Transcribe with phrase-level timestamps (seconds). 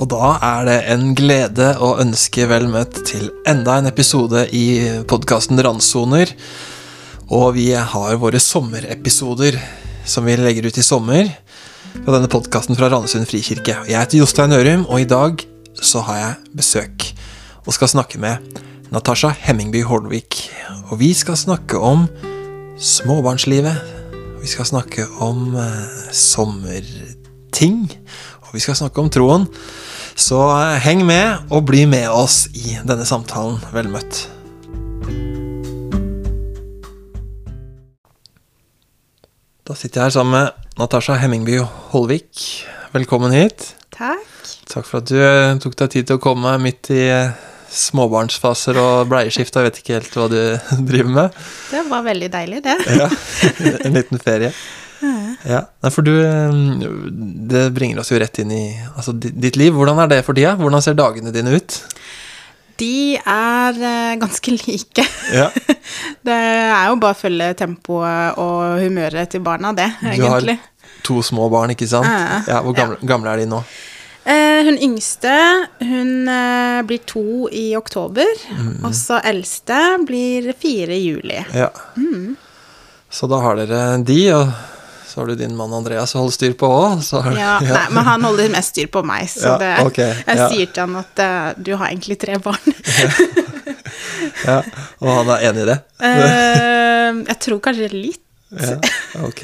[0.00, 4.80] Og da er det en glede å ønske vel møtt til enda en episode i
[5.04, 6.30] podkasten Randsoner.
[7.28, 9.58] Og vi har våre sommerepisoder
[10.08, 11.28] som vi legger ut i sommer
[11.92, 13.76] på denne podkasten fra Randesund frikirke.
[13.90, 15.44] Jeg heter Jostein Ørum, og i dag
[15.76, 17.06] så har jeg besøk
[17.66, 18.62] og skal snakke med
[18.94, 20.46] Natasha Hemmingby Holvik.
[20.88, 22.08] Og vi skal snakke om
[22.80, 23.84] småbarnslivet.
[24.40, 27.84] Vi skal snakke om eh, sommerting.
[28.48, 29.44] Og vi skal snakke om troen.
[30.14, 33.58] Så eh, heng med, og bli med oss i denne samtalen.
[33.74, 34.26] Vel møtt.
[39.66, 41.60] Da sitter jeg her sammen med Natasha Hemmingby
[41.92, 42.46] Holvik.
[42.94, 43.74] Velkommen hit.
[43.94, 44.26] Takk.
[44.70, 47.36] Takk for at du eh, tok deg tid til å komme midt i eh,
[47.70, 49.54] småbarnsfaser og bleieskift.
[49.54, 50.38] Jeg vet ikke helt hva du
[50.90, 51.40] driver med.
[51.70, 52.76] Det var veldig deilig, det.
[52.98, 53.10] Ja,
[53.86, 54.50] En liten ferie.
[55.48, 56.58] Ja, for du eh,
[57.50, 59.72] Det bringer oss jo rett inn i altså, ditt liv.
[59.76, 60.56] Hvordan er det for tida?
[60.60, 61.78] Hvordan ser dagene dine ut?
[62.80, 65.06] De er eh, ganske like.
[65.34, 65.48] Ja,
[66.26, 70.46] Det er jo bare å følge tempoet og humøret til barna, det, Du har
[71.04, 72.08] to små barn, ikke sant?
[72.08, 72.42] Ja.
[72.48, 73.62] Ja, Hvor gamle, gamle er de nå?
[74.30, 75.32] Eh, hun yngste,
[75.80, 78.28] hun eh, blir to i oktober.
[78.52, 78.84] Mm.
[78.84, 81.40] Og så eldste blir fire i juli.
[81.56, 81.70] Ja.
[83.10, 84.52] Så da har dere de, og
[85.10, 87.02] så har du din mann Andreas å holde styr på òg.
[87.40, 90.48] Ja, Nei, men han holder mest styr på meg, så Ja, det, okay, jeg ja.
[90.52, 92.64] sier til han at uh, du har egentlig tre barn.
[94.44, 94.60] Ja,
[95.02, 95.76] og han er enig i det?
[96.00, 98.22] Uh, jeg tror kanskje litt.
[98.60, 98.76] Ja,
[99.26, 99.42] ok.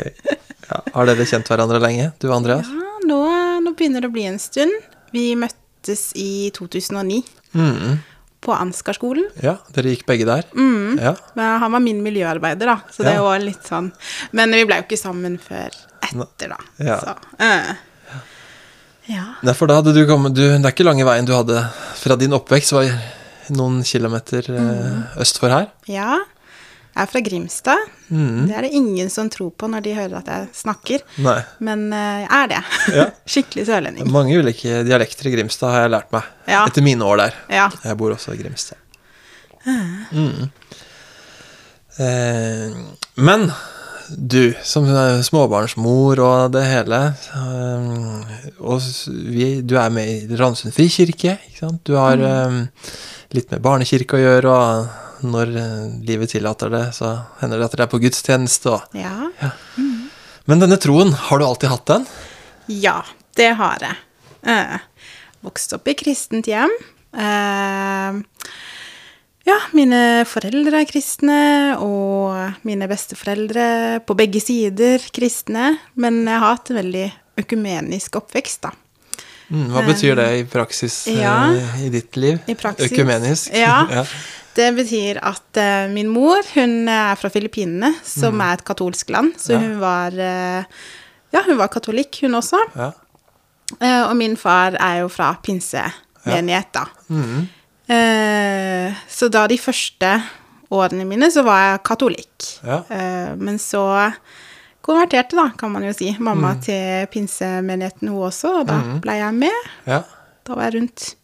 [0.66, 0.80] Ja.
[0.96, 2.66] Har dere kjent hverandre lenge, du og Andreas?
[2.66, 3.18] Ja, nå,
[3.62, 4.72] nå begynner det å bli en stund.
[5.14, 7.22] Vi møttes i 2009
[7.56, 7.94] Mm.
[8.46, 9.26] På Ansgarskolen.
[9.42, 10.46] Ja, dere gikk begge der?
[11.02, 11.16] Ja.
[11.34, 13.24] Men han var min miljøarbeider, da, så det Ja.
[13.26, 13.90] var litt sånn
[14.32, 15.74] Men vi ble jo ikke sammen før
[16.06, 16.58] etter, da.
[16.78, 16.98] Ja.
[17.02, 17.74] Så, uh.
[19.10, 19.26] ja.
[19.42, 21.64] Nei, for da hadde du kommet du, Det er ikke lange veien du hadde
[21.98, 22.90] fra din oppvekst, var
[23.54, 25.20] noen kilometer mm.
[25.22, 25.70] øst for her.
[25.90, 26.16] ja.
[26.96, 27.88] Jeg er fra Grimstad.
[28.08, 28.46] Mm.
[28.48, 31.36] Det er det ingen som tror på når de hører at jeg snakker, Nei.
[31.68, 32.60] men eh, jeg er det.
[32.96, 33.04] Ja.
[33.34, 34.08] Skikkelig sørlending.
[34.14, 36.32] Mange ulike dialekter i Grimstad har jeg lært meg.
[36.48, 36.64] Ja.
[36.64, 37.38] Etter mine år der.
[37.52, 37.68] Ja.
[37.84, 38.80] Jeg bor også i Grimstad.
[39.66, 40.48] Mm.
[42.00, 42.76] Eh,
[43.28, 43.48] men
[44.08, 44.86] du, som
[45.26, 51.82] småbarnsmor og det hele eh, og vi, Du er med i Randsund frikirke, ikke sant?
[51.84, 52.62] Du har eh,
[53.36, 57.76] litt med barnekirke å gjøre, og når eh, livet tillater det, så hender det at
[57.76, 59.30] dere er på gudstjeneste og Ja.
[60.46, 62.04] Men denne troen, har du alltid hatt den?
[62.70, 63.00] Ja,
[63.34, 63.96] det har jeg.
[64.46, 64.78] Eh,
[65.42, 66.70] vokst opp i kristent hjem.
[67.16, 68.20] Eh,
[69.46, 71.40] ja, mine foreldre er kristne,
[71.82, 73.66] og mine besteforeldre
[74.06, 75.76] på begge sider kristne.
[75.94, 77.06] Men jeg har hatt en veldig
[77.42, 78.72] økumenisk oppvekst, da.
[79.46, 81.36] Mm, hva betyr det i praksis eh, ja.
[81.78, 82.40] i ditt liv?
[82.50, 82.90] I praksis.
[82.90, 83.54] Økumenisk?
[83.54, 83.84] Ja.
[84.56, 89.34] Det betyr at uh, min mor hun er fra Filippinene, som er et katolsk land.
[89.36, 89.58] Så Ja.
[89.60, 90.64] hun var uh,
[91.34, 92.56] Ja, hun var katolikk, hun også.
[92.76, 92.90] ja.
[93.82, 96.84] Uh, og min far er jo fra pinsemenighet, da.
[97.10, 97.48] Mm.
[97.88, 100.08] Eh, så da de første
[100.74, 102.46] årene mine så var jeg katolikk.
[102.66, 102.80] Ja.
[102.90, 103.82] Eh, men så
[104.86, 106.60] konverterte, da, kan man jo si, mamma Mm.
[106.62, 109.70] til pinsemenigheten hun også, og da ble jeg med.
[109.86, 110.02] ja.
[110.46, 111.14] Da var jeg rundt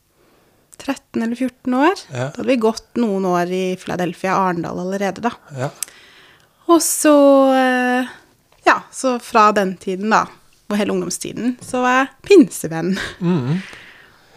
[0.83, 2.03] 13 eller 14 år.
[2.13, 2.27] Ja.
[2.33, 5.33] Da hadde vi gått noen år i Philadelphia Arendal allerede, da.
[5.59, 5.71] ja.
[6.73, 7.13] Og så
[7.59, 8.11] eh,
[8.65, 10.23] Ja, så fra den tiden, da,
[10.71, 12.93] og hele ungdomstiden, så var jeg pinsevenn.
[13.21, 13.57] Mm.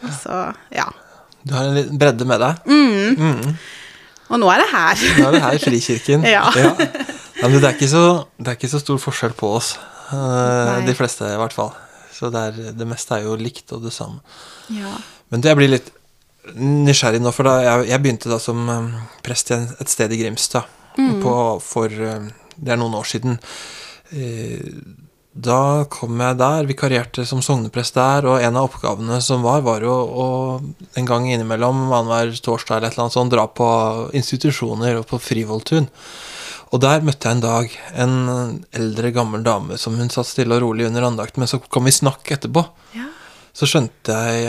[0.04, 0.40] Og så,
[0.74, 0.88] ja.
[1.46, 3.56] Du har en liten bredde med deg.
[4.26, 5.04] Og nå er det her.
[5.20, 6.26] Nå er det her i Frikirken.
[6.36, 6.48] Ja.
[6.56, 8.02] Ja, men det er, ikke så,
[8.40, 9.74] det er ikke så stor forskjell på oss.
[10.10, 10.86] eh, Nei.
[10.88, 11.74] de fleste, i hvert fall.
[12.16, 14.22] Så det, er, det meste er jo likt og det samme.
[14.72, 14.94] Ja.
[15.34, 15.90] Men det blir litt
[16.54, 18.92] nysgjerrig nå, for da jeg, jeg begynte da som um,
[19.26, 21.34] prest et sted i Grimstad på,
[21.64, 23.34] for um, Det er noen år siden.
[24.16, 24.70] Eh,
[25.36, 29.84] da kom jeg der, vikarierte som sogneprest der, og en av oppgavene som var, var
[29.84, 30.28] jo å
[30.96, 33.68] en gang innimellom, annenhver torsdag eller et eller annet sånt, dra på
[34.16, 35.90] institusjoner og på Frivolltun.
[36.72, 37.76] Og der møtte jeg en dag
[38.06, 38.16] en
[38.80, 41.96] eldre, gammel dame som hun satt stille og rolig under andakten, men så kom vi
[41.96, 42.64] snakk etterpå.
[42.96, 43.12] ja.
[43.56, 44.48] Så skjønte jeg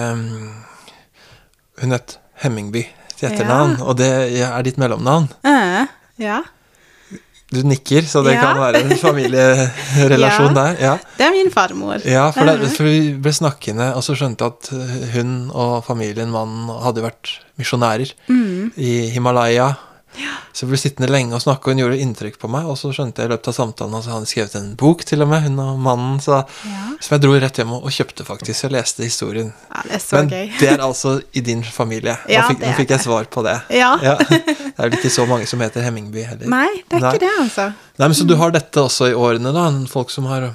[1.81, 2.85] Hun het Hemmingby
[3.17, 4.11] til etternavn, og det
[4.43, 5.31] er ditt mellomnavn.
[5.45, 5.87] Uh,
[6.21, 6.43] ja.
[7.53, 8.41] Du nikker, så det Ja.
[8.43, 10.63] kan være en familierelasjon Ja.
[10.63, 10.77] der.
[10.83, 12.01] Ja, Det er min farmor.
[12.05, 12.69] ja for, det, Mhm.
[12.75, 17.39] for vi ble snakkende, og så skjønte jeg at hun og familien, mannen, hadde vært
[17.59, 18.73] misjonærer Mm.
[18.77, 19.75] i Himalaya.
[20.57, 22.65] Så vi ble sittende lenge og snakke, og hun gjorde inntrykk på meg.
[22.71, 25.21] Og så skjønte jeg i løpet av samtalen at hun hadde skrevet en bok, til
[25.23, 26.21] og med, hun og mannen.
[26.25, 26.85] Så, Ja.
[27.01, 28.63] som jeg dro rett hjem og, og kjøpte, faktisk.
[28.65, 29.53] Jeg leste historien.
[29.75, 30.59] Ja, det er så Men gøy.
[30.61, 32.17] det er altså i din familie.
[32.29, 33.57] Ja, nå fikk, det nå fikk jeg svar på det.
[33.77, 33.97] Ja.
[34.01, 36.47] Det er vel ikke så mange som heter Hemmingby heller.
[36.49, 37.13] Nei, det er Nei.
[37.15, 37.69] ikke det, altså.
[37.99, 39.69] Nei, men Så du har dette også i årene, da?
[39.93, 40.55] Folk som har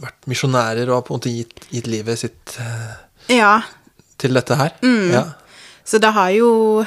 [0.00, 3.62] vært misjonærer og har på en måte gitt, gitt livet sitt eh, Ja.
[4.18, 4.70] til dette her?
[4.82, 5.10] Mm.
[5.12, 5.24] Ja.
[5.84, 6.84] Så det har jo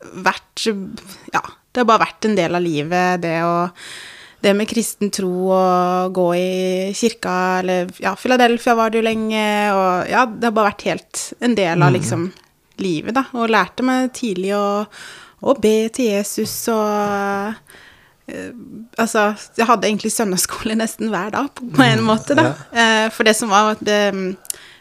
[0.00, 3.54] vært Ja, det har bare vært en del av livet, det å
[4.40, 9.42] det med kristen tro og gå i kirka, eller ja, Philadelphia var det jo lenge,
[9.76, 12.30] og ja, det har bare vært helt en del av liksom
[12.80, 13.26] livet, da.
[13.36, 14.86] Og lærte meg tidlig å,
[15.44, 17.52] å be til Jesus og uh,
[19.00, 22.52] Altså, jeg hadde egentlig søndagsskole nesten hver dag, på, en måte, da.
[22.70, 24.20] Uh, for det som var at eh,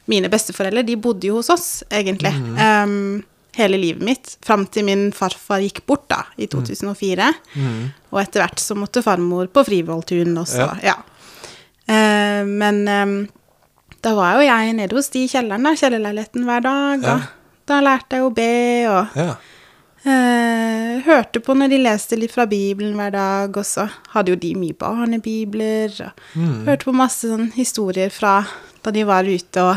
[0.09, 2.31] mine besteforeldre, de bodde jo hos oss, egentlig.
[2.61, 3.25] Um,
[3.59, 7.27] hele livet mitt, fram til min farfar gikk bort, da, i 2004.
[8.11, 10.95] Og etter hvert så måtte farmor på Frivolltun også, ja.
[11.89, 13.13] Eh, men eh,
[14.05, 17.19] da var jo jeg nede hos de i kjelleren, da, kjellerleiligheten hver dag, Ja.
[17.19, 17.35] Da,
[17.69, 18.51] da lærte jeg å be,
[18.89, 19.31] og ja.
[20.07, 23.83] Eh, hørte på når de leste litt fra Bibelen hver dag, og så
[24.13, 25.91] hadde jo de mye barnebibler.
[26.05, 26.65] Og Mm.
[26.69, 28.45] Hørte på masse sånn historier fra
[28.83, 29.75] da de var ute og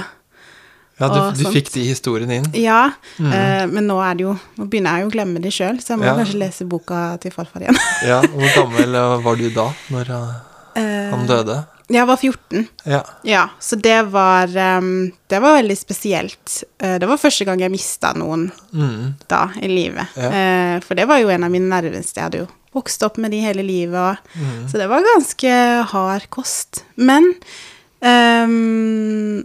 [1.02, 2.46] ja du, du fikk de historiene inn?
[2.58, 5.94] Ja, eh, men nå det jo Nå begynner jeg jo å glemme de sjøl, så
[5.96, 6.14] jeg må Ja.
[6.20, 7.78] kanskje lese boka til farfar igjen.
[8.10, 10.32] Ja, Hvor gammel eh, var du da, når eh,
[10.72, 11.58] Eh, han døde?
[11.92, 12.62] jeg var 14.
[12.88, 13.02] Ja.
[13.28, 14.48] Ja, så det var
[14.80, 16.62] um, Det var veldig spesielt.
[16.80, 19.12] Uh, det var første gang jeg mista noen Mm.
[19.28, 20.08] da i livet.
[20.16, 20.30] Ja.
[20.32, 22.16] Uh, for det var jo en av mine nærmeste.
[22.16, 24.64] Jeg hadde jo vokst opp med de hele livet, og, Mm.
[24.72, 25.52] så det var ganske
[25.92, 26.84] hard kost.
[26.96, 27.34] Men
[28.00, 29.44] ehm,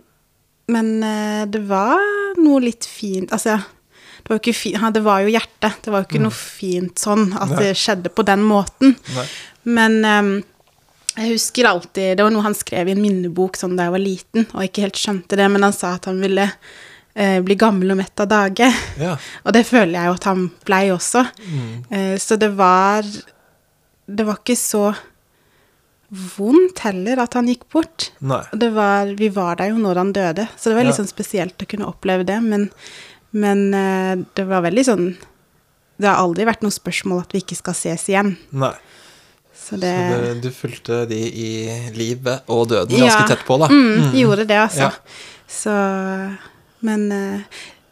[0.68, 2.02] Men eh, det var
[2.42, 3.54] noe litt fint Altså,
[4.24, 5.78] det var jo fint Det var jo hjertet.
[5.86, 7.56] Det var jo ikke noe fint sånn at Mm.
[7.56, 7.64] Nei.
[7.64, 8.96] det skjedde på den måten.
[9.16, 9.26] Nei.
[9.78, 10.34] Men um,
[11.18, 14.04] jeg husker alltid Det var noe han skrev i en minnebok sånn da jeg var
[14.04, 16.46] liten, og ikke helt skjønte det, men han sa at han ville
[17.16, 18.68] eh, bli gammel og mett av dage.
[19.02, 19.16] Ja.
[19.44, 21.24] Og det føler jeg jo at han blei også.
[21.48, 21.72] Mm.
[21.90, 23.02] Eh, så det var
[24.08, 24.84] Det var ikke så
[26.10, 28.12] vondt heller at han gikk bort.
[28.24, 28.42] Nei.
[28.56, 31.02] Det var, vi var der jo når han døde, så det var litt Ja.
[31.04, 32.38] sånn spesielt å kunne oppleve det.
[32.44, 32.70] Men,
[33.32, 35.10] men eh, det var veldig sånn
[36.00, 38.36] Det har aldri vært noe spørsmål at vi ikke skal ses igjen.
[38.54, 38.72] Nei.
[39.58, 41.48] Så Så det, det, du fulgte de i
[41.98, 43.28] livet og døden ganske Ja.
[43.28, 43.68] tett på, da.
[43.68, 44.88] Mm, gjorde det, altså.
[44.88, 44.92] Ja.
[45.50, 45.74] Så
[46.86, 47.42] Men eh,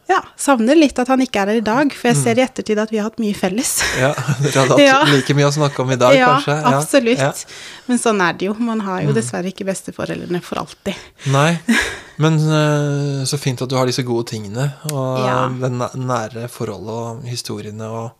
[0.08, 2.78] ja, savner litt at han ikke er her i dag, for jeg ser i ettertid
[2.78, 3.72] at vi har hatt mye felles.
[3.98, 4.12] Ja,
[4.42, 4.98] Dere hadde hatt Ja.
[5.10, 6.56] like mye å snakke om i dag, ja, kanskje?
[6.60, 6.74] Ja.
[6.78, 7.18] absolutt.
[7.24, 7.30] Ja.
[7.32, 7.88] Mm.
[7.88, 8.54] Men sånn er det jo.
[8.68, 10.94] Man har jo dessverre ikke besteforeldrene for alltid.
[11.34, 11.56] Nei,
[12.22, 15.40] men eh, så fint at du har disse gode tingene, og Ja.
[15.50, 18.12] det næ- nære forholdet og historiene, og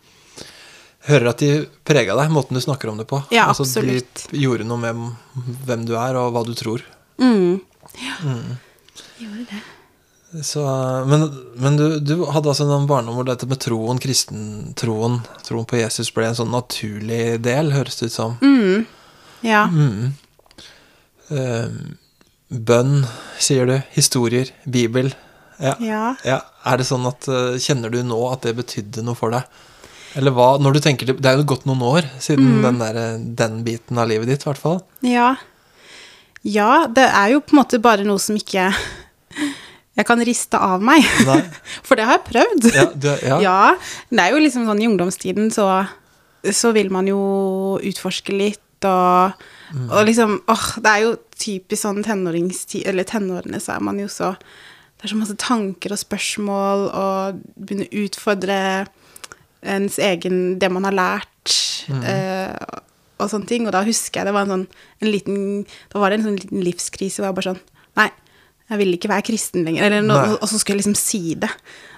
[1.06, 1.53] hører at de
[1.87, 3.23] prega deg, måten du snakker om det på.
[3.31, 4.27] Ja, altså, absolutt.
[4.32, 5.06] De gjorde noe med
[5.69, 6.82] hvem du er, og hva du tror.
[7.23, 7.61] Mm.
[9.23, 9.62] Gjorde det.
[10.44, 10.62] Så,
[11.09, 15.79] men men du, du hadde altså en barndom hvor dette med troen, kristentroen, troen på
[15.81, 18.35] Jesus ble en sånn naturlig del, høres det ut som.
[18.43, 18.85] Mm.
[19.47, 19.67] Ja.
[19.73, 20.12] Mm.
[21.31, 21.94] Uh,
[22.49, 23.06] bønn,
[23.43, 23.79] sier du.
[23.97, 24.53] Historier.
[24.65, 25.15] Bibel.
[25.59, 25.77] Ja.
[25.81, 26.03] ja.
[26.27, 26.41] ja.
[26.69, 29.47] Er det sånn at eh, Kjenner du nå at det betydde noe for deg?
[30.17, 32.99] Eller hva, når du tenker Det er jo gått noen år siden den, der,
[33.41, 34.82] den biten av livet ditt, i hvert fall.
[35.06, 35.31] Ja.
[36.46, 38.69] Ja, det er jo på en måte bare noe som ikke
[39.96, 41.05] jeg kan riste av meg.
[41.26, 41.41] Nei.
[41.86, 42.69] For det har jeg prøvd.
[42.74, 43.38] Ja, du, ja.
[43.46, 43.58] Ja,
[44.10, 45.67] det er jo liksom sånn i ungdomstiden så,
[46.53, 47.19] så vil man jo
[47.82, 49.32] utforske litt, og,
[49.67, 49.88] Mm.
[49.91, 51.08] og liksom åh, det er jo
[51.43, 55.91] typisk sånn tenåringstid, eller tenårene så er man jo så Det er så masse tanker
[55.91, 58.58] og spørsmål, og begynne å utfordre
[59.67, 61.56] ens egen Det man har lært,
[61.91, 62.05] Mm.
[62.05, 62.79] eh,
[63.19, 63.67] og sånne ting.
[63.67, 64.67] Og da husker jeg det var en sånn
[65.03, 67.60] en liten Da var det en sånn liten livskrise hvor jeg bare sånn
[68.70, 69.85] jeg vil ikke være kristen lenger.
[69.87, 71.51] Eller noe, og så skulle jeg liksom si det.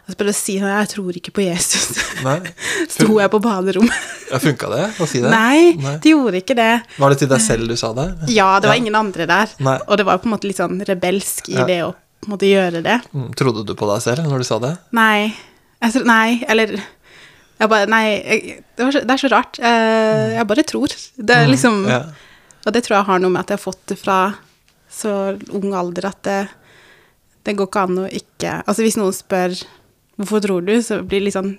[0.08, 1.98] Og så bare si at Jeg tror ikke på Jesus.
[2.24, 2.38] Nei.
[2.94, 4.06] Sto jeg på baderommet.
[4.30, 5.30] Ja, Funka det å si det?
[5.32, 6.70] Nei, det gjorde ikke det.
[6.96, 8.06] Var det til deg selv du sa det?
[8.32, 8.82] Ja, det var Ja.
[8.82, 9.52] ingen andre der.
[9.64, 9.78] Nei.
[9.88, 11.64] Og det var på en måte litt sånn rebelsk i Ja.
[11.68, 12.96] det å på en måte gjøre det.
[13.14, 14.72] Mm, Trodde du på deg selv når du sa det?
[14.92, 15.34] Nei.
[15.80, 16.72] Jeg nei, eller
[17.60, 19.58] jeg bare Nei, jeg, det, var så, det er så rart.
[19.60, 20.88] Eh, jeg bare tror.
[21.16, 21.88] Det er liksom Mm.
[21.92, 22.02] Ja.
[22.66, 24.34] Og det tror jeg har noe med at jeg har fått det fra
[24.90, 26.48] så ung alder at det,
[27.48, 29.56] det går ikke an å ikke Altså hvis noen spør
[30.18, 31.54] hvorfor tror du, så blir det litt sånn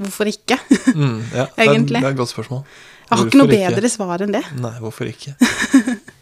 [0.00, 0.56] Hvorfor ikke?
[0.90, 1.44] Mm, ja.
[1.54, 2.64] Det er- Det er et godt spørsmål.
[3.04, 4.40] Jeg har ikke noe bedre bedre svar enn det.
[4.58, 5.36] Nei, hvorfor ikke?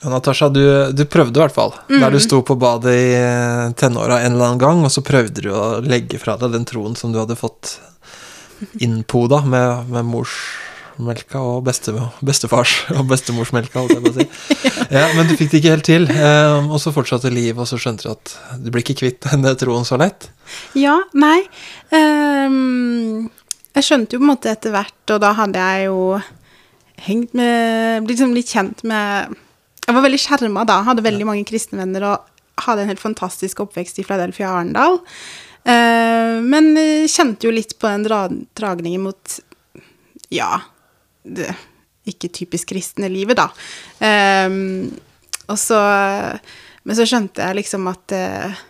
[0.00, 0.62] Ja, Natasha, du,
[0.96, 1.74] du prøvde i hvert fall.
[1.90, 5.44] Der du sto på badet i eh, tenåra en eller annen gang, og så prøvde
[5.44, 7.76] du å legge fra deg den troen som du hadde fått
[8.80, 11.92] innpoda med, med morsmelka og beste,
[12.24, 14.28] bestefars og bestemorsmelka, holdt jeg på å si.
[14.96, 16.08] Ja, men du fikk det ikke helt til.
[16.08, 19.44] Eh, og så fortsatte livet, og så skjønte du at du blir ikke kvitt den
[19.60, 20.30] troen så lett.
[20.80, 21.44] Ja, nei.
[21.92, 23.28] Um,
[23.76, 26.00] jeg skjønte jo på en måte etter hvert, og da hadde jeg jo
[27.04, 29.36] hengt med Blitt liksom litt kjent med
[29.90, 33.64] Jeg var veldig skjerma da, hadde veldig mange kristne venner og hadde en helt fantastisk
[33.64, 35.00] oppvekst i Philadelphia Arendal.
[35.66, 39.40] Eh, men eh, kjente jo litt på den dra dragningen mot
[40.30, 40.60] Ja,
[41.26, 41.50] det
[42.08, 43.50] ikke typisk kristne livet, da.
[44.06, 44.90] Ehm,
[45.50, 45.78] og så
[46.82, 48.60] Men så skjønte jeg liksom at eh,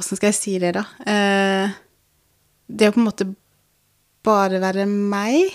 [0.00, 0.82] Åssen skal jeg si det, da?
[1.04, 1.76] Eh,
[2.66, 3.28] det å på en måte
[4.24, 5.52] bare være meg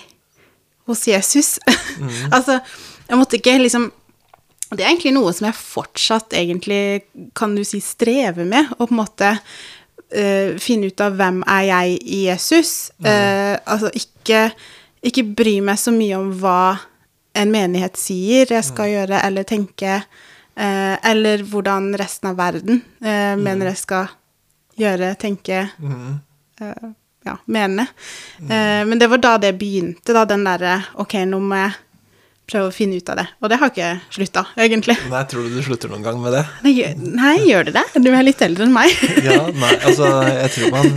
[0.86, 1.56] hos Jesus.
[2.36, 2.60] altså,
[3.10, 3.90] jeg måtte ikke liksom
[4.76, 7.06] Det er egentlig noe som jeg fortsatt egentlig,
[7.38, 8.72] kan du si, strever med.
[8.76, 12.74] Å på en måte uh, finne ut av hvem er jeg i Jesus.
[13.00, 14.50] Uh, altså ikke,
[15.06, 16.76] ikke bry meg så mye om hva
[17.36, 23.34] en menighet sier jeg skal gjøre eller tenke, uh, eller hvordan resten av verden eh,
[23.36, 24.14] mener jeg skal
[24.80, 25.66] gjøre, tenke,
[26.62, 26.88] eh,
[27.26, 27.88] ja, mene.
[28.40, 31.74] Eh, men det var da det begynte, da, den derre Ok, nå må jeg
[32.46, 33.26] prøve å finne ut av det.
[33.42, 34.96] Og det har ikke slutta, egentlig.
[35.10, 36.44] Nei, tror du du slutter noen gang med det?
[36.66, 37.86] Nei, nei, gjør det det?
[38.06, 38.94] Du er litt eldre enn meg.
[39.26, 40.90] Ja, nei, altså, jeg tror man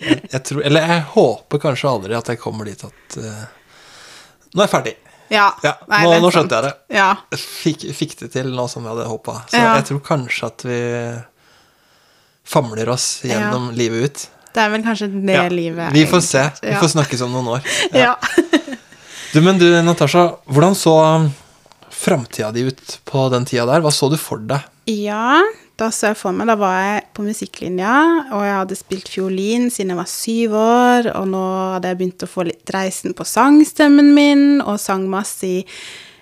[0.00, 3.42] jeg, jeg tror, Eller jeg håper kanskje aldri at jeg kommer dit at uh,
[4.54, 4.94] Nå er jeg ferdig.
[5.30, 6.72] Ja, Ja, nei, nå- det nå skjønte jeg det.
[6.96, 7.08] Ja.
[7.34, 9.34] Jeg Fikk, fikk det til nå som jeg hadde håpa.
[9.50, 9.74] Så Ja.
[9.78, 10.78] jeg tror kanskje at vi
[12.50, 14.24] famler oss gjennom livet ut.
[14.54, 16.42] Det er vel kanskje det Ja, livet Vi får se.
[16.62, 16.80] Vi Ja.
[16.80, 17.68] får snakkes om noen år.
[17.94, 18.16] Ja.
[19.32, 21.28] Du, men du, Natasha, hvordan så um,
[21.90, 23.82] framtida di ut på den tida der?
[23.84, 24.64] Hva så du for deg?
[24.90, 25.38] Ja,
[25.78, 27.92] da så jeg for meg, da var jeg på musikklinja,
[28.34, 31.44] og jeg hadde spilt fiolin siden jeg var syv år, og nå
[31.76, 35.62] hadde jeg begynt å få litt reisen på sangstemmen min, og sang masse i,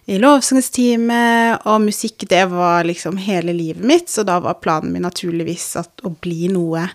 [0.05, 1.25] i lovsangstime,
[1.65, 6.05] og musikk, det var liksom hele livet mitt, så da var planen min naturligvis at,
[6.05, 6.91] å bli noe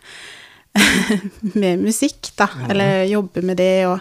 [1.62, 4.00] med musikk, da, eller jobbe med det, og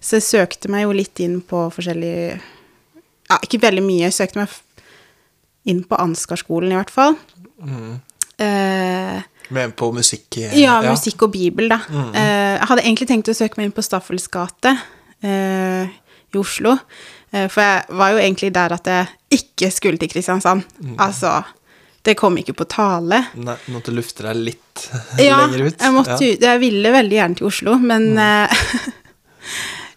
[0.00, 2.40] så jeg søkte meg jo litt inn på forskjellige,
[3.30, 4.58] ja, ikke veldig mye, jeg søkte meg
[5.70, 7.16] inn på Ansgarskolen i hvert fall.
[8.40, 9.20] Eh,
[9.52, 10.38] Med på musikk?
[10.40, 11.80] Ja, ja, musikk og bibel, da.
[12.14, 14.72] Eh, jeg hadde egentlig tenkt å søke meg inn på Staffels gate
[15.26, 15.90] eh,
[16.30, 16.76] i Oslo.
[17.32, 19.10] Eh, for jeg var jo egentlig der at jeg
[19.40, 20.64] ikke skulle til Kristiansand.
[20.98, 21.40] Altså,
[22.02, 23.18] det kom ikke på tale.
[23.36, 24.86] Nei, Du måtte lufte deg litt
[25.20, 25.76] Ja, lenger ut?
[25.82, 28.62] jeg måtte ja, Jeg ville veldig gjerne til Oslo, men eh,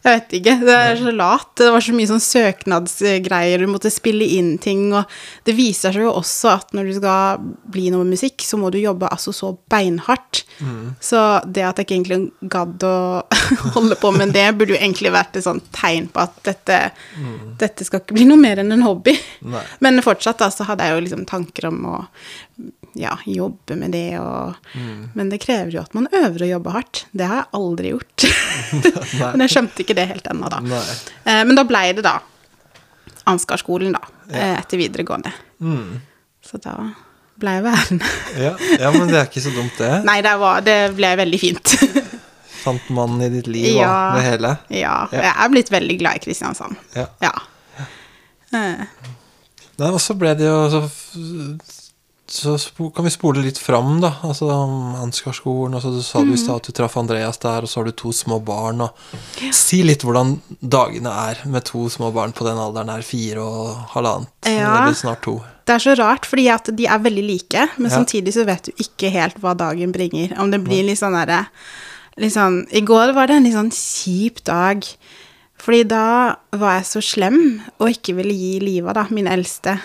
[0.04, 0.54] jeg vet ikke.
[0.68, 1.48] Det er så lat.
[1.60, 5.08] Det var så mye sånn søknadsgreier, du måtte spille inn ting, og
[5.48, 8.72] det viser seg jo også at når du skal bli noe med musikk, så må
[8.74, 10.44] du jobbe altså så beinhardt.
[11.04, 12.96] Så det at jeg ikke egentlig gadd å
[13.78, 16.80] holde på med det, burde jo egentlig vært et sånt tegn på at dette,
[17.64, 19.16] dette skal ikke bli noe mer enn en hobby.
[19.48, 19.64] Nei.
[19.84, 21.98] Men fortsatt da, så hadde jeg jo liksom tanker om å
[23.00, 24.54] ja, jobbe med det og
[25.16, 27.06] Men det krever jo at man øver og jobber hardt.
[27.12, 28.26] Det har jeg aldri gjort.
[29.34, 30.60] men jeg skjønte ikke det helt ennå, da.
[31.26, 32.20] Eh, men da blei det da
[33.30, 34.02] Ansgarskolen, da,
[34.34, 34.58] Ja.
[34.60, 35.32] etter videregående.
[35.64, 36.02] Mm.
[36.44, 36.74] Så da
[37.40, 38.10] ble jeg værende.
[38.38, 39.92] Ja, ja, men det er ikke så dumt, det.
[40.06, 41.74] Nei, det, var, det ble veldig fint.
[42.64, 43.88] Fant mannen i ditt liv Ja.
[44.12, 44.52] og det hele.
[44.70, 44.94] ja.
[45.12, 45.22] Ja.
[45.30, 46.76] Jeg er blitt veldig glad i Kristiansand.
[46.96, 47.08] Ja.
[47.24, 47.34] Ja.
[48.54, 48.84] Eh,
[49.80, 50.84] Nei, og så ble det jo så,
[52.28, 52.56] så
[52.96, 54.14] kan vi spole litt fram, da.
[54.24, 54.48] Altså
[55.04, 57.90] Ansgarskolen, og så sa du i stad at du traff Andreas der, og så har
[57.90, 58.82] du to små barn.
[58.82, 63.44] Og Si litt hvordan dagene er med to små barn på den alderen her, fire
[63.44, 64.86] og halvannet, Ja.
[64.86, 65.42] eller snart to.
[65.66, 67.98] Det er så rart, fordi at de er veldig like, men Ja.
[67.98, 70.38] samtidig så vet du ikke helt hva dagen bringer.
[70.40, 71.48] Om det blir litt sånn derre
[72.18, 74.84] sånn, I går var det en litt sånn kjip dag.
[75.58, 79.80] Fordi da var jeg så slem og ikke ville gi Liva, da, min eldste,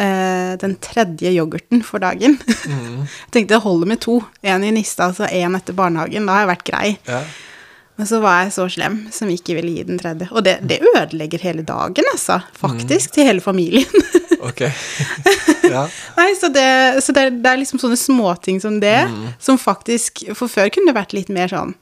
[0.00, 2.38] eh, den tredje yoghurten for dagen.
[2.46, 4.20] jeg tenkte det holder med to.
[4.42, 6.26] En i Nista, altså én etter barnehagen.
[6.26, 6.88] Da har jeg vært grei.
[7.08, 7.22] Ja.
[8.00, 10.30] Men så var jeg så slem som ikke ville gi den tredje.
[10.32, 12.38] Og det, det ødelegger hele dagen, altså.
[12.56, 13.12] Faktisk.
[13.16, 13.88] Til hele familien.
[14.40, 14.60] Ok.
[15.74, 15.82] ja.
[16.16, 19.02] Nei, så, det, så det, det er liksom sånne småting som det,
[19.36, 21.74] som faktisk For før kunne det vært litt mer sånn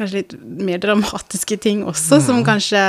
[0.00, 2.80] Kanskje litt mer dramatiske ting også, som kanskje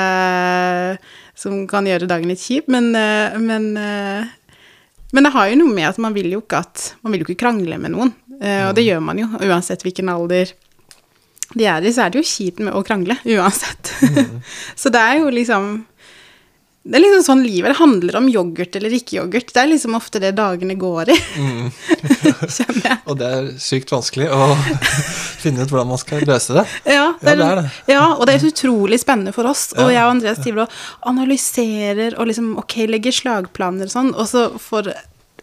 [1.36, 4.38] Som kan gjøre dagen litt kjip, men, eh, men eh,
[5.12, 7.30] men det har jo noe med at man vil jo ikke at Man vil jo
[7.30, 10.54] ikke krangle med noen, eh, og det gjør man jo, uansett hvilken alder
[11.52, 13.92] de er i, så er det jo kjipt med å krangle, uansett.
[14.82, 15.74] så det er jo liksom
[16.82, 19.52] det er liksom sånn livet det handler om yoghurt eller ikke yoghurt.
[19.54, 21.18] Det er liksom ofte det dagene går i.
[21.38, 21.68] Mm.
[22.56, 22.96] Kjenner jeg.
[23.06, 24.48] Og det er sykt vanskelig å
[25.44, 26.66] finne ut hvordan man skal løse det.
[26.86, 27.70] Ja, Ja, det er det.
[27.92, 29.70] ja, og det er utrolig spennende for oss.
[29.78, 34.14] Og jeg og Andreas driver og analyserer og liksom, ok, legger slagplaner og sånn.
[34.16, 34.92] Og så for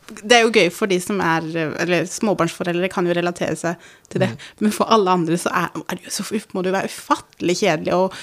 [0.08, 1.44] Det er jo gøy for de som er
[1.82, 3.76] Eller småbarnsforeldre kan jo relatere seg
[4.08, 4.28] til Mm.
[4.28, 4.38] det.
[4.60, 6.24] Men for alle andre så, er, er det jo så,
[6.54, 7.92] må det jo være ufattelig kjedelig.
[7.92, 8.14] Og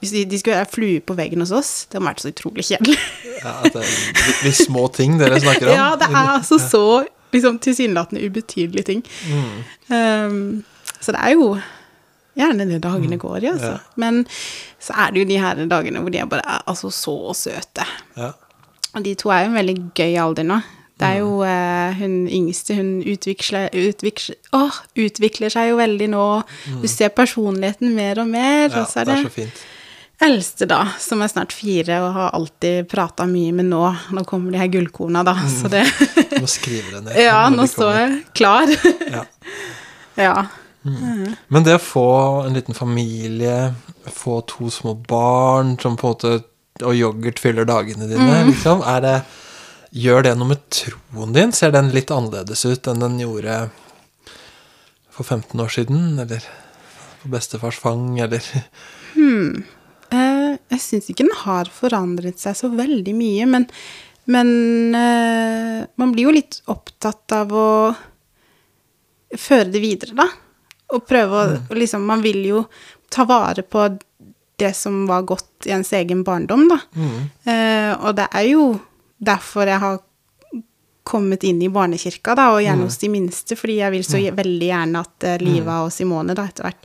[0.00, 2.64] hvis de, de skulle være flue på veggen hos oss, det må vært så utrolig
[2.68, 2.98] kjedelig.
[3.44, 5.74] Ja, det er de små ting dere snakker om.
[5.80, 6.84] Ja, det er altså så
[7.32, 9.02] liksom, tilsynelatende ubetydelige ting.
[9.28, 9.64] Mm.
[9.88, 10.64] Um,
[11.00, 11.54] så det er jo
[12.38, 13.72] gjerne det dagene går i, altså.
[13.76, 14.00] Ja.
[14.00, 14.22] Men
[14.80, 17.86] så er det jo de her dagene hvor de er bare er altså så søte.
[18.16, 18.34] Ja.
[18.94, 20.60] Og de to er jo en veldig gøy alder nå.
[21.00, 24.66] Det er jo eh, hun yngste, hun utvikler, utvikler, å,
[25.00, 26.24] utvikler seg jo veldig nå.
[26.82, 28.66] Du ser personligheten mer og mer.
[28.68, 29.62] ja, og så er det det, er så fint.
[30.26, 33.80] eldste, da, som er snart fire og har alltid prata mye med nå.
[34.12, 35.38] Nå kommer de her gullkorna, da.
[35.48, 37.20] Så det Nå skriver skrive det ned.
[37.30, 38.76] Ja, nå står jeg klar.
[39.08, 39.24] Ja.
[40.28, 40.36] ja.
[40.82, 42.06] Men det å få
[42.46, 43.74] en liten familie,
[44.08, 46.30] få to små barn som på en måte
[46.86, 48.46] Og yoghurt fyller dagene dine, Mm.
[48.54, 49.16] liksom, er det
[49.92, 51.52] Gjør det noe med troen din?
[51.52, 53.70] Ser den litt annerledes ut enn den gjorde
[55.10, 56.18] for 15 år siden?
[56.22, 56.40] Eller
[57.20, 58.40] på bestefars fang, eller
[60.10, 63.66] Eh, jeg syns ikke den har forandret seg så veldig mye, men,
[64.26, 67.66] men eh, man blir jo litt opptatt av å
[69.38, 70.26] føre det videre, da.
[70.92, 72.64] Og prøve å liksom Man vil jo
[73.10, 73.88] ta vare på
[74.60, 76.78] det som var godt i ens egen barndom, da.
[77.48, 78.64] Eh, og det er jo
[79.18, 79.98] derfor jeg har
[81.10, 84.34] kommet inn i barnekirka, da, og gjerne hos de minste, fordi jeg vil så gje-
[84.36, 86.84] veldig gjerne at uh, Liva og Simone da, etter hvert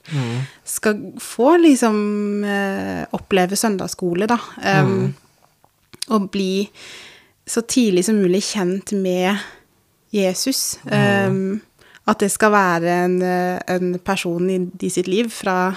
[0.66, 2.00] skal få liksom
[2.48, 4.40] uh, oppleve søndagsskole, da.
[4.64, 5.14] Um,
[6.16, 6.70] Og bli
[7.46, 9.38] så tidlig som mulig kjent med
[10.14, 10.80] Jesus.
[10.86, 11.62] Um,
[12.06, 15.74] at det skal være en, en person i, de sitt liv fra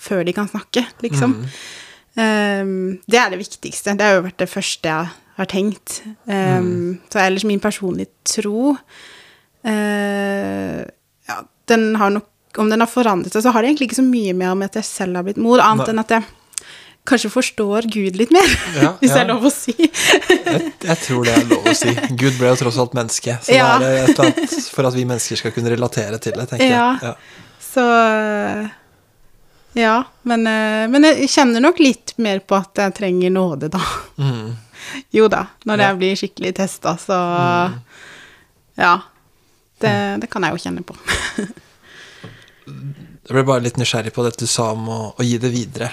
[0.00, 1.36] før de kan snakke, liksom.
[2.16, 3.94] Um, det er det viktigste.
[3.96, 6.00] Det har jo vært det første jeg har tenkt.
[6.26, 10.80] Um, Så ellers min personlige tro uh,
[11.30, 11.36] ja,
[11.70, 12.26] den har nok,
[12.58, 14.74] Om den har forandret seg, så har det egentlig ikke så mye med om at
[14.74, 15.92] jeg selv har blitt mor, annet Nei.
[15.92, 16.24] enn at jeg
[17.08, 18.46] kanskje forstår Gud litt mer,
[18.82, 19.74] Ja, hvis det er lov å si.
[19.76, 21.94] jeg, jeg tror det er lov å si.
[22.20, 25.06] Gud ble jo tross alt menneske, så da er et eller annet for at vi
[25.08, 27.00] mennesker skal kunne relatere til det, tenker jeg.
[27.02, 27.14] Ja.
[27.70, 27.84] Så
[29.78, 33.80] Ja, men, eh, men jeg kjenner nok litt mer på at jeg trenger nåde, da.
[34.18, 34.56] Mm.
[35.14, 35.86] Jo da, når Ja.
[35.92, 37.18] jeg blir skikkelig testa, så
[38.80, 38.96] Ja.
[39.80, 40.92] Det, det kan jeg jo kjenne på.
[43.30, 45.90] Jeg ble bare litt nysgjerrig på det du sa om å, å gi det videre.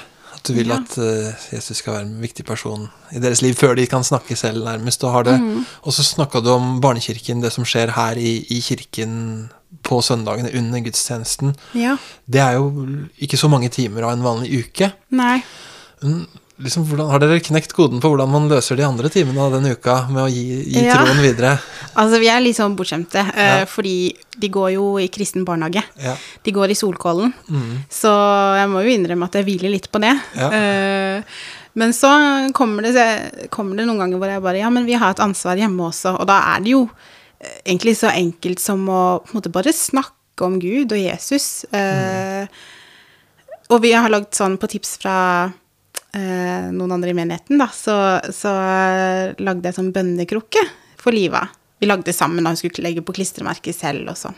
[0.47, 0.77] Du vil Ja.
[0.79, 4.35] at uh, Jesus skal være en viktig person i deres liv før de kan snakke
[4.35, 5.03] selv, nærmest.
[5.03, 5.37] Og, har det.
[5.41, 5.65] Mm.
[5.81, 9.49] og så snakka du om barnekirken, det som skjer her i, i kirken
[9.83, 11.55] på søndagene under gudstjenesten.
[11.75, 11.97] Ja.
[12.25, 12.87] Det er jo
[13.19, 14.91] ikke så mange timer av en vanlig uke.
[15.11, 15.41] Nei.
[16.57, 19.67] Liksom, hvordan, har dere knekt koden på hvordan man løser de andre timene av den
[19.69, 20.95] uka med å gi, gi Ja.
[21.03, 21.51] troen videre?
[21.97, 23.65] Altså, vi er litt sånn bortskjemte, eh, Ja.
[23.65, 25.83] fordi de går jo i kristen barnehage.
[26.01, 26.15] Ja.
[26.43, 27.31] De går i Solkollen.
[27.49, 27.85] Mm.
[27.89, 28.09] Så
[28.57, 30.13] jeg må jo innrømme at jeg hviler litt på det.
[30.37, 31.21] Eh,
[31.77, 32.09] men så
[32.53, 35.57] kommer det, kommer det noen ganger hvor jeg bare Ja, men vi har et ansvar
[35.57, 36.19] hjemme også.
[36.19, 36.83] Og da er det jo
[37.41, 41.65] eh, egentlig så enkelt som å på en måte bare snakke om Gud og Jesus.
[41.71, 42.45] Eh,
[43.69, 45.51] Og vi har lagd sånn på tips fra
[46.73, 47.95] noen andre i menigheten, da, så,
[48.33, 50.63] så eh, lagde jeg sånn bønnekrukke
[51.01, 51.43] for Liva.
[51.79, 54.37] Vi lagde sammen, da hun skulle legge på klistremerker selv og sånn.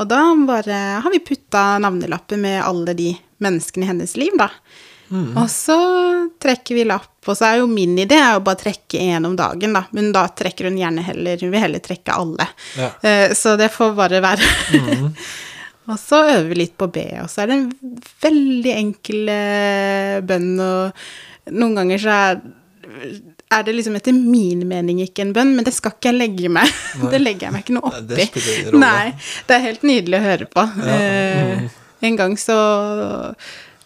[0.00, 3.10] Og da bare har vi putta navnelapper med alle de
[3.44, 4.48] menneskene i hennes liv, da.
[5.12, 5.74] Og så
[6.40, 9.34] trekker vi lapp, og så er jo min idé er å bare trekke én om
[9.36, 9.82] dagen, da.
[9.92, 12.46] Men da trekker hun gjerne heller Hun vil heller trekke alle.
[12.80, 12.88] Ja.
[13.04, 14.48] Eh, Så det får bare være.
[15.90, 17.70] og så øver vi litt på B, og så er det en
[18.22, 22.42] veldig enkel eh, bønn, og noen ganger så er
[23.52, 26.48] er det liksom etter min mening ikke en bønn, men det skal ikke jeg legge
[26.52, 26.70] meg.
[27.12, 28.24] Det legger jeg meg ikke noe oppi.
[28.70, 28.78] det.
[28.80, 29.12] Nei,
[29.48, 30.64] det er helt nydelig å høre på.
[30.80, 31.68] Ja, Eh, mm.
[32.02, 32.56] En gang så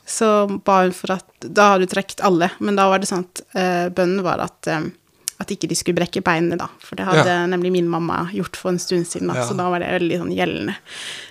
[0.06, 0.28] så
[0.64, 3.42] ba hun for at Da har du trukket alle, men da var det sånn at
[3.58, 4.70] eh, bønnen var at
[5.38, 6.68] at ikke de skulle brekke beinet, da.
[6.80, 7.46] For det hadde Ja.
[7.46, 9.44] nemlig min mamma gjort for en stund siden, da, Ja.
[9.48, 10.76] så da var det veldig sånn gjeldende.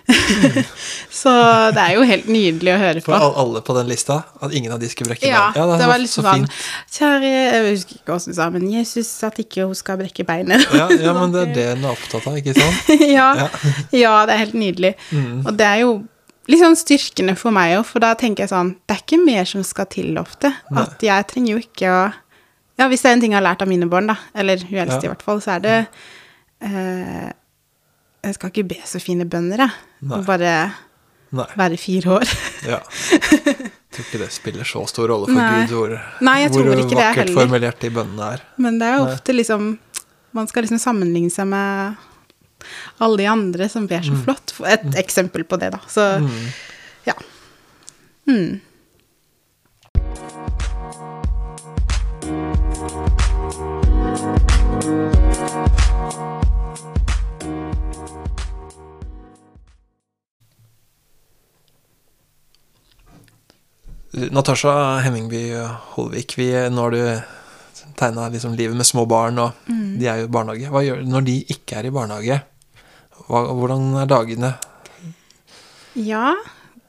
[1.10, 1.32] så
[1.74, 3.10] det er jo helt nydelig å høre på.
[3.12, 5.78] For alle på den lista, at ingen av de skulle brekke Ja, bein.
[5.80, 6.52] det var liksom så sånn fint.
[6.98, 10.66] Kjære Jeg husker ikke hvordan du sa, men Jesus at ikke hun skal brekke beinet.
[10.74, 13.00] Ja, ja, men det er det hun er opptatt av, ikke sant?
[13.18, 13.50] ja, Ja.
[13.92, 14.94] ja, det er helt nydelig.
[15.12, 15.46] Mm.
[15.46, 15.96] Og det er jo
[16.48, 19.46] litt sånn styrkende for meg òg, for da tenker jeg sånn Det er ikke mer
[19.50, 20.54] som skal til ofte.
[20.78, 22.14] At jeg trenger jo ikke å
[22.80, 24.80] Ja, hvis det er en ting jeg har lært av mine barn, da, eller hun
[24.82, 25.08] eldste Ja.
[25.08, 25.76] i hvert fall, så er det
[26.62, 27.30] eh,
[28.26, 29.72] Jeg skal ikke be så fine bønner, jeg.
[30.10, 30.20] Nei.
[30.28, 30.52] Bare
[31.36, 31.46] Nei.
[31.56, 32.26] være fire år.
[32.74, 32.80] Ja.
[32.86, 35.66] Jeg tror ikke det spiller så stor rolle for Nei.
[35.70, 35.94] Gud hvor,
[36.26, 38.42] Nei, hvor vakkert formulert de bønnene er.
[38.60, 39.70] Men det er jo ofte liksom
[40.36, 41.96] Man skal liksom sammenligne seg med
[43.00, 44.24] alle de andre som ber så Mm.
[44.26, 44.52] flott.
[44.68, 45.80] Et eksempel på det, da.
[45.88, 46.02] Så
[47.08, 47.14] ja.
[48.28, 48.60] Mm.
[64.32, 65.44] Natasha Hemmingby
[65.96, 67.02] Holvik, vi, nå har du
[68.00, 69.98] tegna liksom livet med små barn, og Mm.
[70.00, 70.70] de er jo i barnehage.
[70.72, 72.42] Hva gjør du når de ikke er i barnehage?
[73.28, 74.54] Hva, hvordan er dagene?
[75.96, 76.34] Ja,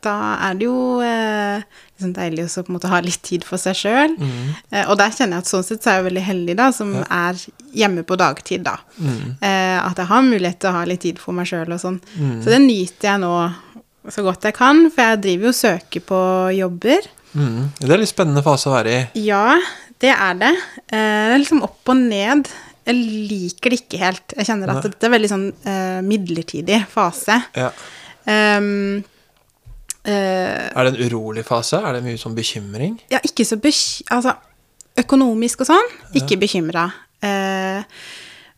[0.02, 0.14] da
[0.48, 1.62] er det jo eh,
[1.96, 4.16] liksom deilig også på en måte ha litt tid for seg sjøl.
[4.70, 6.92] Eh, og der kjenner jeg at sånn sett så er jeg veldig heldig, da, som
[7.02, 7.40] er
[7.74, 8.76] hjemme på dagtid, da.
[9.40, 12.00] Eh, at jeg har mulighet til å ha litt tid for meg sjøl og sånn.
[12.42, 13.32] Så det nyter jeg nå
[14.14, 16.20] så godt jeg kan, for jeg driver jo og søker på
[16.54, 17.08] jobber.
[17.34, 17.66] Mm.
[17.80, 19.02] Det er litt spennende fase å være i.
[19.26, 19.56] Ja,
[20.02, 20.52] det er det.
[20.86, 22.48] Eh, det er liksom opp og ned.
[22.86, 22.96] Jeg
[23.32, 24.36] liker det ikke helt.
[24.38, 27.40] Jeg kjenner at det er veldig sånn eh, midlertidig fase.
[27.58, 27.72] Ja.
[28.26, 29.02] Um,
[30.06, 31.80] eh, Er det en urolig fase?
[31.82, 33.00] Er det mye sånn bekymring?
[33.10, 34.06] ja, ikke så beky...
[34.14, 34.36] Altså,
[34.96, 36.86] økonomisk og sånn, ikke bekymra.
[37.20, 37.82] Eh,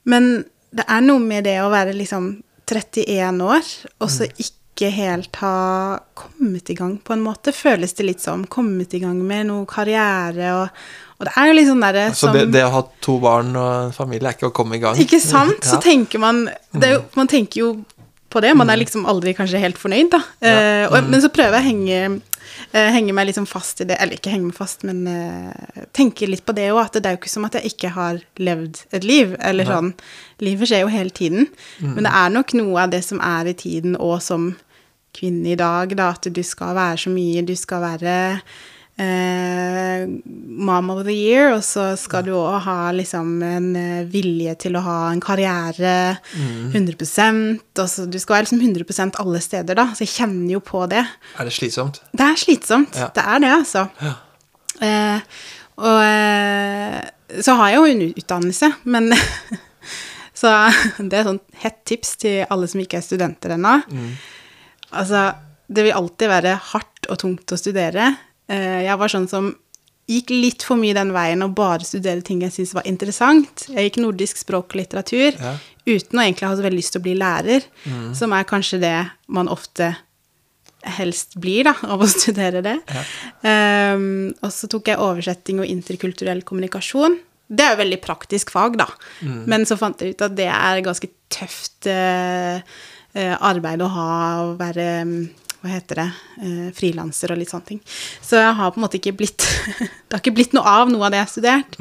[0.08, 0.28] men
[0.70, 2.30] det er noe med det å være liksom
[2.68, 4.57] 31 år, og så ikke
[4.94, 7.52] helt ha kommet i gang, på en måte.
[7.52, 8.46] Føles det litt som.
[8.46, 10.68] Kommet i gang med noe karriere og
[11.18, 13.48] Og det er jo litt sånn derre Så som det, det å ha to barn
[13.58, 14.94] og en familie er ikke å komme i gang?
[15.02, 15.58] Ikke sant?
[15.66, 15.80] Så Ja.
[15.82, 17.84] tenker man det jo, Man tenker jo
[18.30, 18.54] på det.
[18.54, 20.18] Man er liksom aldri kanskje helt fornøyd, da.
[20.44, 22.20] Eh, og, men så prøver jeg å henge,
[22.74, 23.96] uh, henge meg liksom fast i det.
[24.04, 26.82] Eller ikke henge meg fast, men uh, tenke litt på det òg.
[26.82, 29.32] At det er jo ikke som at jeg ikke har levd et liv.
[29.40, 29.72] Eller Nei.
[29.72, 29.90] sånn.
[30.44, 31.48] Livet skjer jo hele tiden.
[31.80, 34.50] Men det er nok noe av det som er i tiden, og som
[35.18, 37.44] kvinne i dag, da, at du skal være så mye.
[37.46, 38.14] Du skal være
[38.98, 40.04] eh,
[40.68, 44.78] mom of the year, og så skal du òg ha liksom en eh, vilje til
[44.78, 45.92] å ha en karriere
[46.38, 49.90] 100% og så Du skal være liksom 100 alle steder, da.
[49.94, 51.04] Så jeg kjenner jo på det.
[51.38, 52.02] Er det slitsomt?
[52.12, 52.98] Det er slitsomt.
[52.98, 53.12] Ja.
[53.14, 53.86] Det er det, altså.
[54.02, 54.16] Ja.
[54.78, 55.38] Eh,
[55.78, 56.98] og eh,
[57.44, 59.12] så har jeg jo en utdannelse, men
[60.38, 60.50] Så
[61.10, 63.78] det er sånn hett tips til alle som ikke er studenter ennå.
[64.92, 65.34] Altså,
[65.68, 68.10] det vil alltid være hardt og tungt å studere.
[68.48, 69.50] Eh, jeg var sånn som
[70.08, 73.66] gikk litt for mye den veien å bare studere ting jeg syntes var interessant.
[73.68, 75.56] Jeg gikk nordisk språk og litteratur Ja.
[75.84, 77.66] uten å egentlig ha så veldig lyst til å bli lærer,
[78.16, 78.94] som er kanskje det
[79.28, 79.90] man ofte
[80.96, 82.78] helst blir, da, av å studere det.
[83.44, 87.18] Ehm, og så tok jeg oversetting og interkulturell kommunikasjon.
[87.48, 88.86] Det er jo veldig praktisk fag, da.
[89.48, 92.60] Men så fant jeg ut at det er ganske tøft eh,
[93.16, 94.10] arbeid å ha,
[94.44, 95.14] og være mm,
[95.58, 96.08] hva heter det,
[96.44, 97.80] eh, frilanser og litt sånne ting.
[98.22, 99.42] Så jeg har på en måte ikke blitt
[100.06, 101.78] Det har ikke blitt noe av noe av det jeg har studert.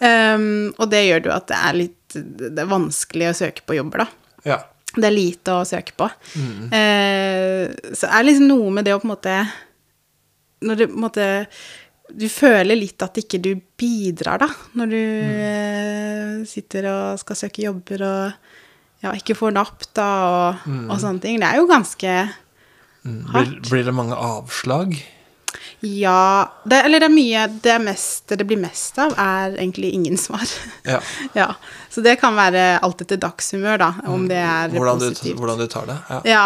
[0.00, 3.76] Ehm, og det gjør jo at det er litt Det er vanskelig å søke på
[3.76, 4.38] jobber, da.
[4.48, 4.56] Ja.
[4.90, 6.08] Det er lite å søke på.
[6.74, 9.36] Eh, så er det liksom noe med det å på en måte
[10.66, 11.28] Når det på en måte
[12.10, 14.48] Du føler litt at ikke du bidrar, da,
[14.80, 15.02] når du
[15.44, 18.56] eh, sitter og skal søke jobber og
[19.02, 21.38] ja, ikke får napp, da, og, og sånne ting.
[21.40, 22.14] Det er jo ganske
[23.02, 23.70] Blir, hardt.
[23.70, 24.92] blir det mange avslag?
[25.80, 30.18] Ja det, Eller det er mye Det, mest, det blir mest av, er egentlig ingen
[30.20, 30.44] svar.
[30.84, 31.00] Ja.
[31.40, 31.46] ja.
[31.90, 35.38] Så det kan være alt etter dagshumør, da, om det er Hvordan du, positivt.
[35.40, 35.96] hvordan du tar det?
[36.10, 36.20] Ja.
[36.28, 36.44] Ja.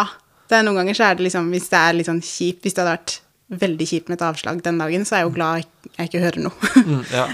[0.49, 2.75] Det er noen ganger så er det liksom Hvis det er litt sånn kjipt Hvis
[2.77, 3.15] det hadde vært
[3.61, 6.45] veldig kjipt med et avslag den dagen, så er jeg jo glad jeg, ikke hører
[6.47, 6.71] noe.
[6.85, 7.25] Mm, ja.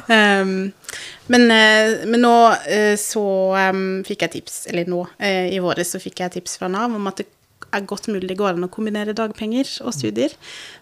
[0.42, 0.54] um,
[1.32, 2.34] men, eh, men nå
[2.68, 3.24] eh, så
[3.70, 6.96] um, fikk jeg tips, eller nå eh, i våres så fikk jeg tips fra Nav
[6.96, 7.28] om at det
[7.70, 10.32] er godt mulig det går an å kombinere dagpenger og studier.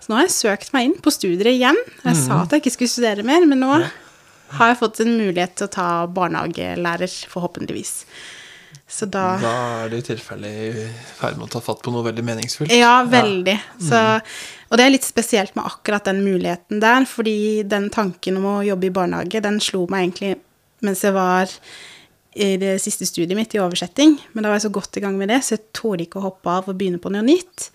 [0.00, 1.76] Så nå har jeg søkt meg inn på studier igjen.
[2.04, 5.58] Jeg sa at jeg ikke skulle studere mer, men nå har jeg fått en mulighet
[5.58, 7.92] til å ta barnehagelærer, forhåpentligvis.
[8.86, 10.86] Så da Da er du i tilfelle i
[11.18, 12.72] ferd med å ta fatt på noe veldig meningsfullt.
[12.72, 13.56] Ja, veldig.
[13.88, 14.00] Så,
[14.68, 18.56] og det er litt spesielt med akkurat den muligheten der, fordi den tanken om å
[18.66, 20.36] jobbe i barnehage, den slo meg egentlig
[20.84, 21.50] mens jeg var
[22.38, 25.16] i det siste studiet mitt i oversetting, men da var jeg så godt i gang
[25.18, 27.70] med det, så jeg torde ikke å hoppe av og begynne på noe nytt.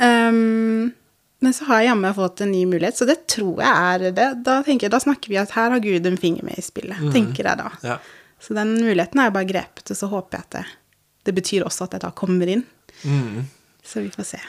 [0.00, 0.92] Um,
[1.40, 4.28] men så har jeg jammen fått en ny mulighet, så det tror jeg er det.
[4.44, 7.48] Da jeg, da snakker vi at her har Gud en finger med i spillet, tenker
[7.48, 7.70] jeg da.
[7.84, 7.98] Ja.
[8.40, 10.64] Så den muligheten har jeg bare grepet, og så håper jeg at det,
[11.28, 12.64] det betyr også at jeg da kommer inn.
[13.04, 13.44] Mm.
[13.84, 14.40] Så vi får se.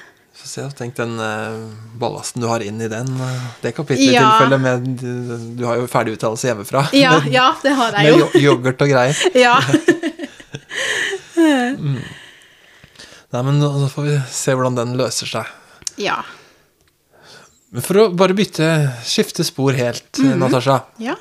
[0.41, 1.57] Så se, tenk den eh,
[1.99, 5.75] ballasten du har inn i den, eh, det kapitlet i tilfellet tilfelle med Du, har
[5.81, 6.85] jo ferdiguttalelse hjemmefra.
[6.97, 8.17] Ja, med, ja, det har jeg jo.
[8.31, 9.15] Med yoghurt og greier.
[9.45, 9.57] Ja.
[13.31, 15.51] Nei, men nå får vi se hvordan den løser seg.
[16.01, 16.17] Ja.
[17.71, 18.67] Men for å bare bytte,
[19.07, 20.39] skifte spor helt, Mhm.
[20.41, 20.81] Natasha.
[20.99, 21.15] Ja.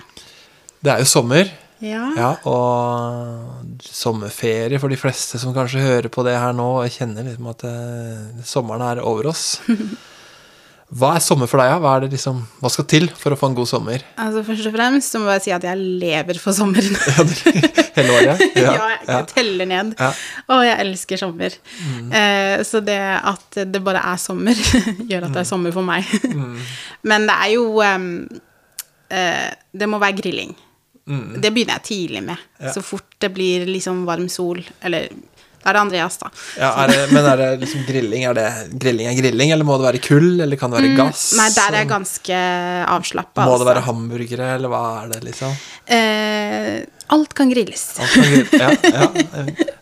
[0.83, 2.11] Det er jo sommer, Ja.
[2.13, 7.25] ja, og sommerferie for de fleste som kanskje hører på det her nå og kjenner
[7.25, 9.55] liksom at eh, sommeren er over oss.
[10.91, 11.79] Hva er sommer for deg, da?
[11.79, 14.03] Hva, liksom, hva skal til for å få en god sommer?
[14.19, 16.97] Altså Først og fremst så må jeg si at jeg lever for sommeren.
[17.97, 18.43] Hele året?
[18.59, 19.21] Ja, jeg ja.
[19.31, 19.93] teller ned.
[20.01, 20.09] Ja.
[20.51, 21.55] Og jeg elsker sommer.
[22.11, 24.59] Eh, så det at det bare er sommer,
[25.07, 26.11] gjør at det er sommer for meg.
[27.07, 28.11] Men det er jo um,
[29.15, 30.57] eh, Det må være grilling.
[31.07, 32.37] Det begynner jeg tidlig med.
[32.61, 32.73] Ja.
[32.75, 35.09] Så fort det blir liksom varm sol, eller
[35.61, 36.29] da er det Andreas, da.
[36.57, 38.23] Ja, er det, men er det liksom grilling?
[38.25, 38.47] Er det
[38.81, 41.25] grilling er grilling, eller må det være kull, eller kan det være gass?
[41.35, 42.39] Mm, Nei, der er jeg ganske
[42.95, 43.45] avslappa.
[43.45, 45.53] Må det være hamburgere, eller hva er det, liksom?
[45.85, 46.79] Eh,
[47.13, 47.85] alt kan grilles.
[48.01, 49.11] Alt kan grill- Ja, ja,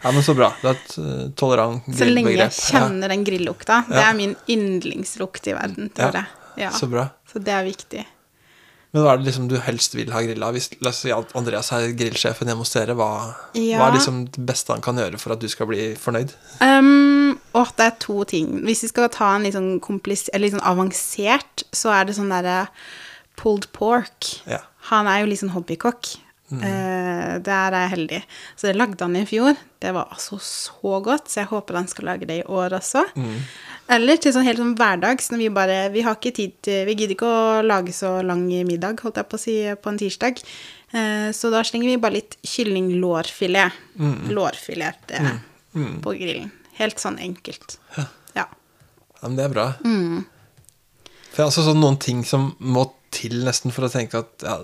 [0.03, 0.51] ja, men så bra.
[0.63, 0.99] Du har et
[1.39, 2.01] tolerant grillbegrep.
[2.01, 3.83] Så lenge jeg kjenner den grillukta.
[3.89, 6.27] Det er min yndlingslukt i verden, tror jeg.
[6.65, 6.71] Ja.
[6.75, 7.07] Så bra.
[7.31, 8.03] Så det er viktig.
[8.93, 10.49] Men hva er det liksom du helst vil ha grilla?
[10.55, 13.79] Hvis si Andreas er grillsjefen hjemme hos dere, hva, Ja.
[13.83, 16.33] hva er liksom det beste han kan gjøre for at du skal bli fornøyd?
[16.65, 18.63] Um, og det er to ting.
[18.65, 22.33] Hvis vi skal ta en litt sånn, komplis litt sånn avansert, så er det sånn
[22.33, 22.69] derre
[23.37, 24.41] pulled pork.
[24.49, 24.63] Ja.
[24.89, 26.17] Han er jo litt sånn hobbykokk.
[26.49, 28.21] Eh, der er jeg heldig.
[28.57, 29.57] Så det lagde han i fjor.
[29.79, 33.05] Det var altså så godt, så jeg håper han skal lage det i år også.
[33.93, 36.95] Eller til sånn helt sånn hverdags, når vi bare Vi har ikke tid til Vi
[36.95, 40.43] gidder ikke å lage så lang middag, holdt jeg på å si, på en tirsdag.
[40.93, 43.73] Eh, så da slenger vi bare litt kyllinglårfilet.
[44.33, 45.23] Lårfilet det,
[46.05, 46.53] på grillen.
[46.81, 47.79] Helt sånn enkelt.
[47.97, 48.07] Ja.
[49.19, 49.65] Ja, men det er bra.
[51.35, 54.59] For altså sånn noen ting som må til nesten for å tenke at ja,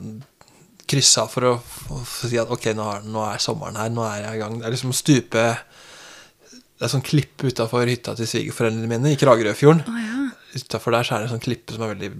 [0.90, 3.92] Krysse av for å, for å si at ok, nå er, nå er sommeren her,
[3.92, 4.58] nå er jeg i gang.
[4.60, 9.18] Det er liksom å stupe Det er sånn klippe utafor hytta til svigerforeldrene mine i
[9.20, 9.84] Kragerøfjorden.
[9.88, 10.20] Oh, ja.
[10.54, 12.10] Utafor der så er det en sånn klippe som er veldig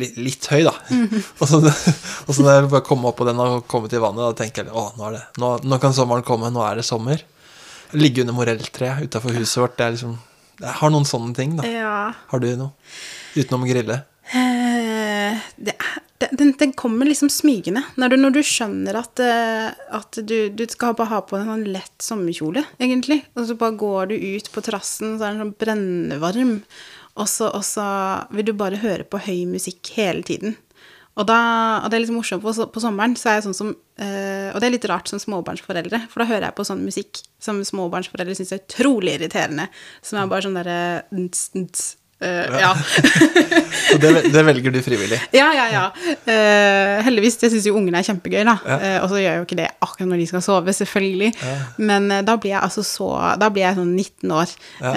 [0.00, 0.72] litt, litt høy, da.
[1.40, 4.22] og, så, og så når jeg bare kommer opp på den og kommer til vannet,
[4.24, 6.86] da tenker jeg å, nå, er det, nå, nå kan sommeren komme, nå er det
[6.86, 7.24] sommer.
[7.96, 10.16] Ligge under morelltreet utafor huset vårt, det er liksom
[10.62, 11.66] Jeg har noen sånne ting, da.
[11.68, 11.98] ja.
[12.30, 12.72] Har du noe?
[13.34, 14.00] Utenom å grille?
[14.32, 15.74] Eh, det,
[16.32, 17.82] den, den kommer liksom smygende.
[18.00, 21.64] Når du, når du skjønner at, eh, at du, du skal ha på en sånn
[21.74, 23.22] lett sommerkjole, egentlig.
[23.34, 26.54] Og så bare går du ut på terrassen, så er den sånn brennvarm.
[27.14, 27.86] Og så, og så
[28.34, 30.56] vil du bare høre på høy musikk hele tiden.
[31.14, 31.38] Og, da,
[31.84, 34.56] og det er litt morsomt, på, på sommeren så er jeg sånn som øh, Og
[34.58, 38.34] det er litt rart som småbarnsforeldre, for da hører jeg på sånn musikk som småbarnsforeldre
[38.34, 39.68] syns er utrolig irriterende.
[40.02, 40.80] Som er bare sånn derre
[42.20, 42.72] eh, Ja.
[43.90, 45.18] Så det, det velger du frivillig?
[45.34, 45.84] Ja, ja, ja.
[46.24, 47.36] Uh, heldigvis.
[47.42, 48.56] Jeg syns jo ungene er kjempegøy, da.
[48.64, 48.78] Ja.
[48.80, 51.30] Uh, og så gjør jeg jo ikke det akkurat når de skal sove, selvfølgelig.
[51.78, 53.08] Men eh, da blir jeg altså så
[53.40, 54.54] Da blir jeg sånn 19 år.
[54.80, 54.92] Ja.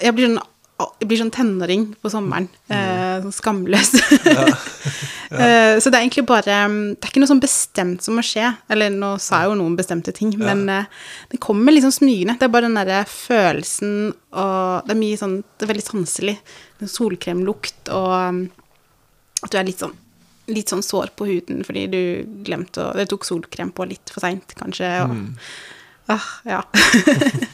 [0.00, 0.42] Jeg blir sånn
[0.74, 2.48] jeg blir sånn tenåring på sommeren.
[2.72, 3.94] Eh, sånn skamløs.
[5.34, 8.22] Eh, så det er egentlig bare mm, Det er ikke noe sånn bestemt som må
[8.22, 8.52] skje.
[8.70, 10.86] Eller nå sa jeg jo noen bestemte ting, men eh,
[11.32, 12.36] det kommer liksom smygende.
[12.38, 16.36] Det er bare den derre følelsen og Det er mye sånn Det er veldig sanselig.
[16.84, 18.40] Solkremlukt og mm,
[19.42, 19.96] at du er litt sånn
[20.52, 22.00] litt sånn sår på huden fordi du
[22.44, 24.92] glemte å Du tok solkrem på litt for seint, kanskje.
[25.08, 25.44] Og,
[26.14, 26.62] ah, ja.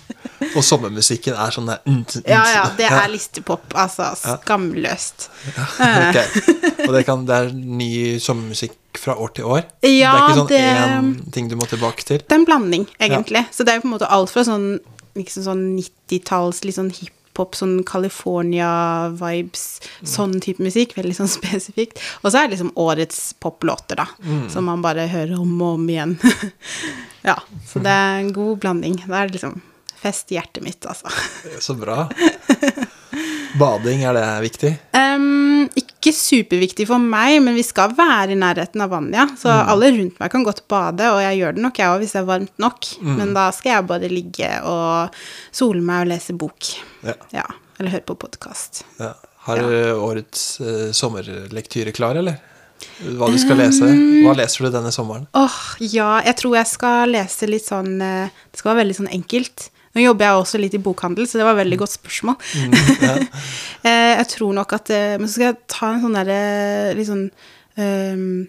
[0.57, 1.81] Og sommermusikken er sånn der
[2.27, 2.63] ja, ja.
[2.77, 3.69] Det er listepop.
[3.79, 5.29] Altså skamløst.
[6.11, 6.19] Ok.
[6.89, 7.91] Og det, kan, det er ny
[8.23, 9.63] sommermusikk fra år til år?
[9.87, 12.19] Ja, det er ikke sånn det- én ting du må tilbake til?
[12.25, 13.45] Det er en blanding, egentlig.
[13.55, 14.67] Så det er jo på en måte alt fra sånn,
[15.19, 19.65] liksom sånn 90-talls litt sånn hiphop, sånn California-vibes,
[20.07, 22.01] sånn type musikk, veldig sånn spesifikt.
[22.25, 24.09] Og så er det liksom årets poplåter, da,
[24.53, 26.17] som man bare hører om og om igjen.
[27.31, 27.39] ja,
[27.71, 28.99] så det er en god blanding.
[29.07, 29.61] Det er liksom
[30.01, 31.11] fest hjertet mitt, altså.
[31.61, 32.07] Så bra.
[33.61, 34.71] Bading, er det viktig?
[34.95, 39.27] Um, ikke superviktig for meg, men vi skal være i nærheten av vannet, ja.
[39.39, 42.15] Så alle rundt meg kan godt bade, og jeg gjør det nok, jeg òg, hvis
[42.17, 42.93] det er varmt nok.
[43.05, 45.19] Men da skal jeg bare ligge og
[45.53, 46.71] sole meg og lese bok.
[47.07, 47.17] Ja.
[47.35, 47.49] Ja.
[47.81, 48.85] Eller høre på podkast.
[49.01, 49.17] ja.
[49.41, 52.37] Har du årets uh, sommerlektyre klar, eller?
[53.17, 53.87] Hva du skal lese?
[54.21, 55.25] Hva leser du denne sommeren?
[55.37, 59.11] Åh, ja, jeg tror jeg skal lese litt sånn eh, Det skal være veldig sånn
[59.17, 59.65] enkelt.
[59.97, 62.37] Nå jobber jeg også litt i bokhandel, så det var et veldig godt spørsmål.
[63.81, 66.41] Eh, jeg tror nok at eh, Men så skal jeg ta en sånn derre
[66.99, 67.23] litt sånn
[67.81, 68.43] um,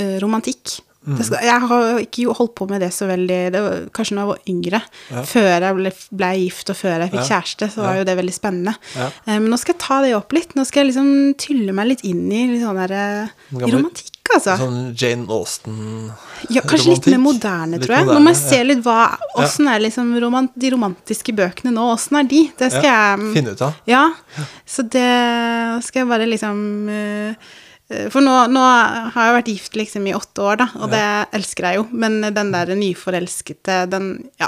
[0.00, 0.22] romantikk.
[0.24, 0.78] romantikk.
[1.00, 4.22] Det skal, jeg har ikke holdt på med det så veldig det var, Kanskje når
[4.22, 4.80] jeg var yngre.
[5.10, 5.22] Ja.
[5.28, 7.28] Før jeg ble, ble gift og før jeg fikk Ja.
[7.30, 8.74] kjæreste, så var jo det veldig spennende.
[8.96, 9.06] Ja.
[9.26, 10.56] Eh, men nå skal jeg ta det opp litt.
[10.56, 11.10] Nå skal jeg liksom
[11.40, 13.92] tylle meg litt inn i litt sånn der, eh, i gamle-
[14.30, 14.56] romantikk, altså.
[14.60, 16.10] Sånn Jane Austen
[16.50, 18.06] Ja, kanskje litt mer moderne, Litt tror jeg.
[18.06, 18.66] Moderne, jeg se ja.
[18.66, 18.98] litt hva
[19.40, 21.86] Åssen er liksom romant, de romantiske bøkene nå?
[21.94, 22.44] Åssen er de?
[22.58, 23.74] Det skal Ja, jeg Finne ut av.
[23.86, 24.04] Ja.
[24.66, 25.08] Så det
[25.86, 27.50] skal jeg bare liksom eh,
[28.14, 31.00] For nå, nå har jeg vært gift liksom i åtte år, da, og det
[31.34, 31.86] elsker jeg jo.
[31.90, 34.04] Men den der nyforelskete, den
[34.38, 34.46] Ja,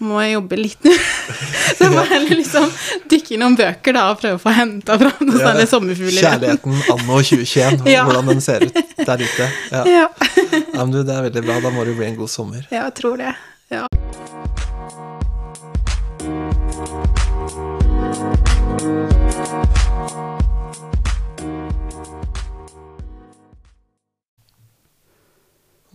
[0.00, 0.94] må jeg jobbe litt nå.
[1.76, 2.70] Så jeg må heller liksom
[3.12, 6.22] dykke i noen bøker da og prøve å få henta fram noen Ja, sånne sommerfugler.
[6.24, 8.06] Kjærligheten anno 2021, Ja.
[8.08, 9.50] hvordan den ser ut der ute.
[9.74, 9.84] Ja.
[9.84, 10.08] Ja.
[10.48, 11.60] ja, men du, Det er veldig bra.
[11.68, 12.64] Da må det bli en god sommer.
[12.72, 13.34] ja, jeg tror det.
[13.68, 13.84] Ja.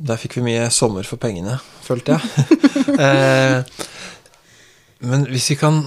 [0.03, 2.57] Der fikk vi mye sommer for pengene, følte jeg.
[3.05, 3.63] eh,
[5.07, 5.79] men hvis vi kan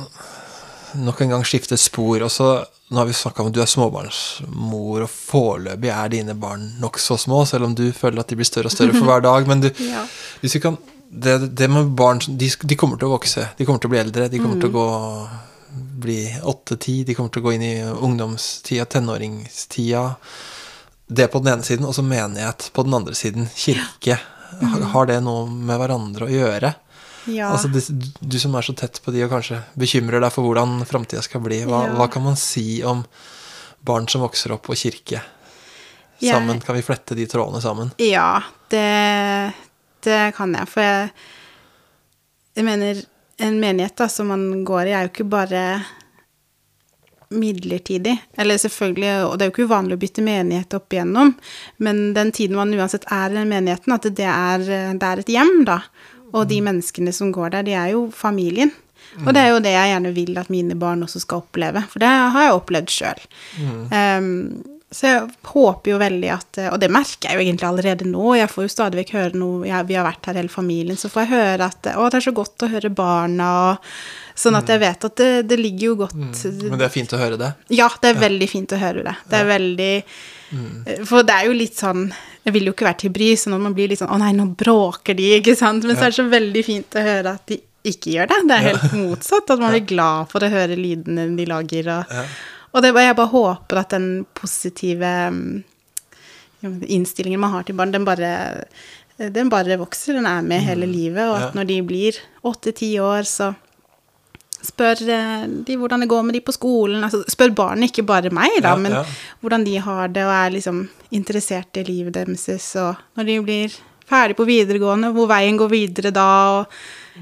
[0.97, 2.55] nok en gang skifte spor også,
[2.87, 7.17] Nå har vi snakka om at du er småbarnsmor, og foreløpig er dine barn nokså
[7.19, 9.49] små, selv om du føler at de blir større og større for hver dag.
[9.51, 10.05] Men du, Ja.
[10.39, 10.79] hvis vi kan
[11.11, 13.49] det, det med barn de, de kommer til å vokse.
[13.59, 14.29] De kommer til å bli eldre.
[14.31, 14.87] De kommer til å gå
[16.07, 17.01] bli åtte-ti.
[17.09, 20.05] De kommer til å gå inn i ungdomstida, tenåringstida.
[21.09, 23.47] Det på den ene siden, og så menighet på den andre siden.
[23.55, 24.19] Kirke.
[24.61, 26.75] Har- Har det noe med hverandre å gjøre?
[27.27, 27.49] ja.
[27.53, 27.81] Altså, du,
[28.23, 31.41] du som er så tett på de og kanskje bekymrer deg for hvordan framtida skal
[31.41, 31.65] bli.
[31.67, 31.95] Hva, Ja.
[31.99, 33.05] hva kan man si om
[33.85, 35.21] barn som vokser opp, og kirke?
[36.23, 36.33] sammen?
[36.33, 37.91] Sammen kan vi flette de trådene sammen.
[37.99, 38.41] Ja,
[38.71, 39.53] det,
[40.03, 40.69] det kan jeg.
[40.69, 41.11] For jeg,
[42.57, 43.03] jeg mener,
[43.39, 45.85] en menighet da, som man går i, er jo ikke bare
[47.35, 48.17] midlertidig.
[48.39, 51.35] Eller selvfølgelig, og det er jo ikke uvanlig å bytte menighet opp igjennom,
[51.83, 55.65] men den tiden man uansett er i menigheten, at det er, det er et hjem,
[55.69, 55.81] da.
[56.37, 58.73] Og de menneskene som går der, de er jo familien.
[59.25, 62.03] Og det er jo det jeg gjerne vil at mine barn også skal oppleve, for
[62.03, 63.23] det har jeg opplevd sjøl.
[64.95, 68.37] Så jeg håper jo veldig at Og det merker jeg jo egentlig allerede nå.
[68.39, 71.11] Jeg får jo stadig vekk høre noe jeg, Vi har vært her hele familien, så
[71.11, 73.49] får jeg høre at Å, det er så godt å høre barna,
[74.39, 76.15] Sånn at jeg vet at det, det ligger jo godt
[76.71, 77.51] Men det er fint å høre det.
[77.75, 79.17] Ja, det er veldig fint å høre det.
[79.27, 79.93] Det er veldig
[81.11, 82.07] For det er jo litt sånn
[82.47, 84.33] Jeg vil jo ikke være til bry, så når man blir litt sånn Å nei,
[84.39, 85.83] nå bråker de, ikke sant?
[85.83, 88.39] Men så er det så veldig fint å høre at de ikke gjør det.
[88.51, 89.51] Det er helt motsatt.
[89.51, 91.91] At man blir glad for å høre lydene de lager.
[91.95, 92.15] Og,
[92.77, 95.65] og det, jeg bare håper at den positive mm,
[96.93, 98.31] innstillingen man har til barn, den bare,
[99.19, 100.19] den bare vokser.
[100.19, 101.25] Den er med hele livet.
[101.29, 101.51] Og at Ja.
[101.61, 103.55] når de blir åtte-ti år, så
[104.67, 107.05] spør eh, de hvordan det går med de på skolen.
[107.07, 109.05] Altså, spør barnet, ikke bare meg, da, Ja, men ja.
[109.41, 112.77] hvordan de har det, og er liksom interessert i livet deres.
[112.77, 113.77] Og når de blir
[114.09, 116.29] ferdig på videregående, hvor veien går videre da.
[116.61, 116.67] og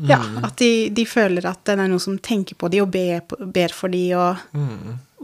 [0.03, 0.41] ja, Mm.
[0.45, 3.21] At de, de føler at det er noen som tenker på de og ber,
[3.55, 4.37] ber for de og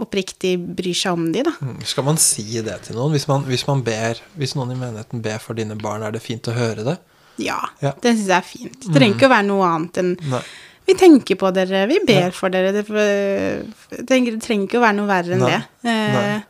[0.00, 1.52] oppriktig bryr seg om de, da.
[1.60, 3.10] Mm, Skal man si det til noen?
[3.16, 6.22] Hvis, man, hvis, man ber, hvis noen i menigheten ber for dine barn, er det
[6.22, 6.96] fint å høre det?
[7.42, 7.92] Ja, Ja.
[7.96, 8.00] Mm.
[8.04, 8.78] det syns jeg er fint.
[8.86, 10.42] Det trenger ikke å være noe annet enn Nei.
[10.90, 12.72] Vi tenker på dere, vi ber for dere.
[12.74, 15.50] Det, det trenger det trenger ikke å være noe verre enn Nei.
[15.50, 15.90] det.
[15.90, 16.40] Eh,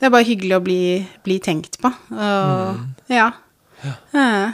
[0.00, 0.80] det er bare hyggelig å bli,
[1.26, 1.90] bli tenkt på.
[2.14, 2.88] Og Mm.
[3.12, 3.28] ja.
[3.84, 4.52] Eh,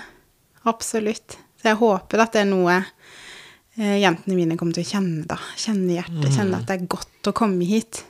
[0.71, 1.39] absolutt.
[1.61, 2.79] Så jeg håper at det er noe
[3.79, 5.39] eh, jentene mine kommer til å kjenne, da.
[5.57, 6.27] Kjenne hjertet.
[6.29, 6.35] Mm.
[6.39, 8.03] Kjenne at det er godt å komme hit.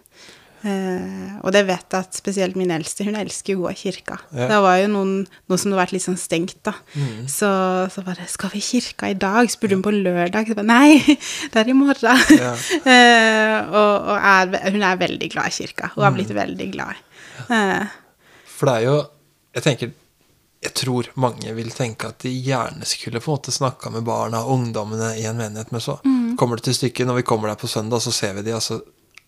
[0.64, 3.78] Eh, og det vet jeg at spesielt min eldste, hun elsker jo å gå i
[3.82, 4.16] kirka.
[4.32, 4.46] Ja.
[4.48, 5.10] Det var jo noen,
[5.50, 6.72] noe som hadde vært litt sånn stengt, da.
[6.96, 7.26] Mm.
[7.28, 7.50] Så,
[7.92, 10.48] så bare 'Skal vi i kirka i dag?' spurte hun på lørdag.
[10.48, 10.98] Så bare, Nei,
[11.52, 12.22] det er i morgen.
[12.32, 12.54] Ja.
[12.94, 15.92] Eh, og og er, hun er veldig glad i kirka.
[15.94, 16.40] Hun har blitt Mm.
[16.40, 16.96] veldig glad.
[17.50, 17.84] Eh,
[18.46, 18.96] For det er jo
[19.54, 19.92] Jeg tenker
[20.64, 24.40] Jeg tror mange vil tenke at de gjerne skulle på en måte snakka med barna
[24.44, 26.36] og ungdommene i en menighet, men så Mm.
[26.40, 28.62] kommer det til stykket, når vi kommer der på søndag, så ser vi de, og
[28.64, 28.80] så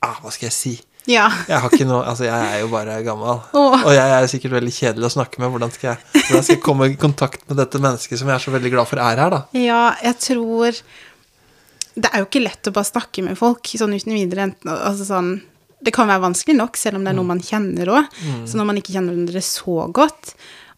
[0.03, 0.72] ah, Hva skal jeg si?
[1.07, 1.29] ja.
[1.49, 3.38] Jeg har ikke noe Altså, jeg er jo bare gammel.
[3.55, 3.77] oh.
[3.87, 5.51] Og jeg er sikkert veldig kjedelig å snakke med.
[5.55, 8.42] Hvordan skal, jeg, hvordan skal jeg komme i kontakt med dette mennesket som jeg er
[8.46, 9.42] så veldig glad for er her, da?
[9.55, 10.81] ja, jeg tror
[11.96, 14.51] Det er jo ikke lett å bare snakke med folk sånn uten videre.
[14.66, 15.31] Altså sånn,
[15.81, 18.11] det kan være vanskelig nok, selv om det er noe man kjenner òg.
[18.49, 20.34] Så når man ikke kjenner hverandre så godt.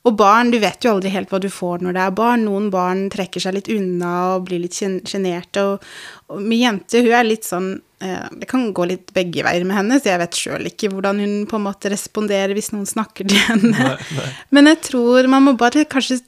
[0.08, 2.46] Og barn, du vet jo aldri helt hva du får når det er barn.
[2.48, 5.64] Noen barn trekker seg litt unna og blir litt sjen- sjenerte.
[5.74, 5.84] Og,
[6.32, 7.68] og min jente, hun er litt sånn
[8.00, 11.20] eh, Det kan gå litt begge veier med henne, så jeg vet sjøl ikke hvordan
[11.24, 13.74] hun på en måte responderer hvis noen snakker til henne.
[13.76, 14.30] Nei, nei.
[14.56, 16.22] Men jeg tror man må bare kanskje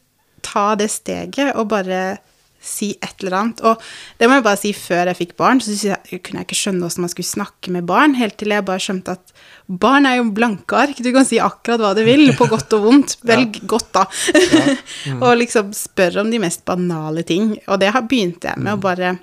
[0.45, 2.19] ta det steget og bare
[2.61, 3.61] si et eller annet.
[3.65, 3.81] Og
[4.21, 6.85] det må jeg bare si, før jeg fikk barn, så jeg, kunne jeg ikke skjønne
[6.85, 9.33] hvordan man skulle snakke med barn, helt til jeg bare skjønte at
[9.81, 11.01] barn er jo blanke ark.
[11.01, 13.17] Du kan si akkurat hva du vil, på godt og vondt.
[13.25, 14.05] Velg godt, da.
[15.11, 15.23] Mm.
[15.25, 17.55] og liksom spør om de mest banale ting.
[17.73, 19.15] Og det har- begynte jeg med å bare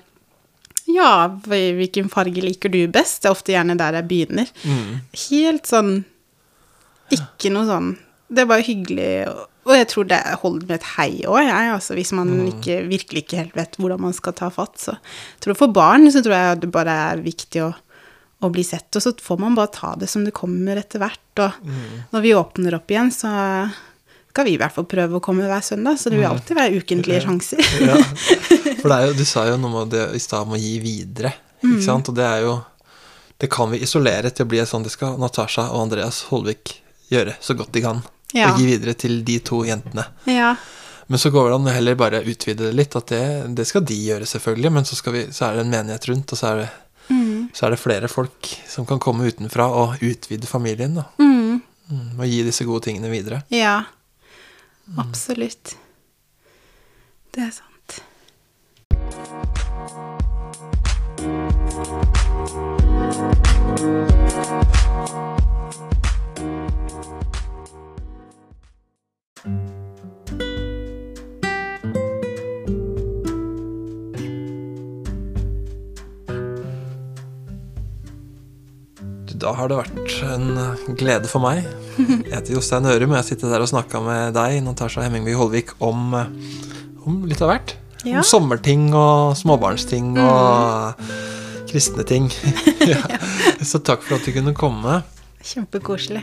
[0.90, 3.22] Ja, hvilken farge liker du best?
[3.22, 4.48] Det er ofte gjerne der jeg begynner.
[4.64, 5.00] Mm.
[5.28, 6.04] Helt sånn
[7.14, 7.92] Ikke noe sånn
[8.28, 9.10] Det bare hyggelig,
[9.64, 11.72] og jeg tror det holder med et hei òg, jeg.
[11.72, 14.76] Altså, hvis man ikke, virkelig ikke helt vet hvordan man skal ta fatt.
[14.80, 17.70] Så jeg tror for barn så tror jeg det bare er viktig å,
[18.44, 21.42] å bli sett, og så får man bare ta det som det kommer etter hvert.
[21.44, 21.72] Og
[22.12, 23.32] når vi åpner opp igjen, så
[24.38, 26.78] skal vi i hvert fall prøve å komme hver søndag, så det vil alltid være
[26.78, 27.62] ukentlige sjanser.
[27.88, 27.96] Ja.
[28.78, 31.32] For det jo, du sa jo noe om det i stad om å gi videre,
[31.58, 32.12] ikke sant?
[32.12, 32.58] Og det er jo
[33.38, 36.76] Det kan vi isolere til å bli sånn Det skal Natasha og Andreas Holvik
[37.10, 38.04] gjøre så godt de kan.
[38.36, 38.50] Ja.
[38.50, 40.04] Og gi videre til de to jentene.
[40.28, 40.52] Ja.
[41.08, 43.22] Men så går det an å heller bare utvide det litt, at det,
[43.56, 46.34] det skal de gjøre, selvfølgelig, men så, skal vi, så er det en menighet rundt,
[46.34, 50.50] og så er, det, så er det flere folk som kan komme utenfra og utvide
[50.50, 51.06] familien, da.
[51.22, 51.62] Mm.
[51.88, 53.40] Mm, og gi disse gode tingene videre.
[53.54, 53.78] Ja.
[55.00, 55.78] Absolutt.
[57.32, 57.67] Det er sant.
[79.48, 81.62] Da har det vært en glede for meg.
[81.96, 85.70] Jeg heter Jostein Ørum, og jeg sitter der og snakka med deg, Natasha Hemmingby Holvik,
[85.80, 86.26] om, eh,
[87.08, 87.72] om litt av hvert.
[88.04, 88.18] Ja.
[88.20, 91.00] Om sommerting og småbarnsting og
[91.70, 92.28] kristne ting.
[92.92, 93.00] ja.
[93.64, 94.98] Så takk for at du kunne komme.
[95.40, 96.20] Kjempekoselig.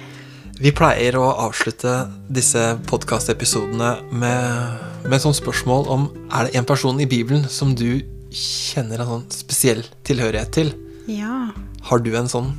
[0.61, 1.95] Vi pleier å avslutte
[2.29, 7.73] disse podkastepisodene med, med et sånt spørsmål om er det en person i Bibelen som
[7.73, 10.75] du kjenner en sånn spesiell tilhørighet til.
[11.09, 11.47] Ja.
[11.89, 12.53] Har du en sånn?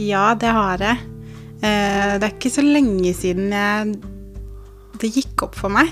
[0.00, 1.00] Ja, det har jeg.
[1.64, 3.96] Eh, det er ikke så lenge siden jeg
[5.00, 5.90] det gikk opp for meg.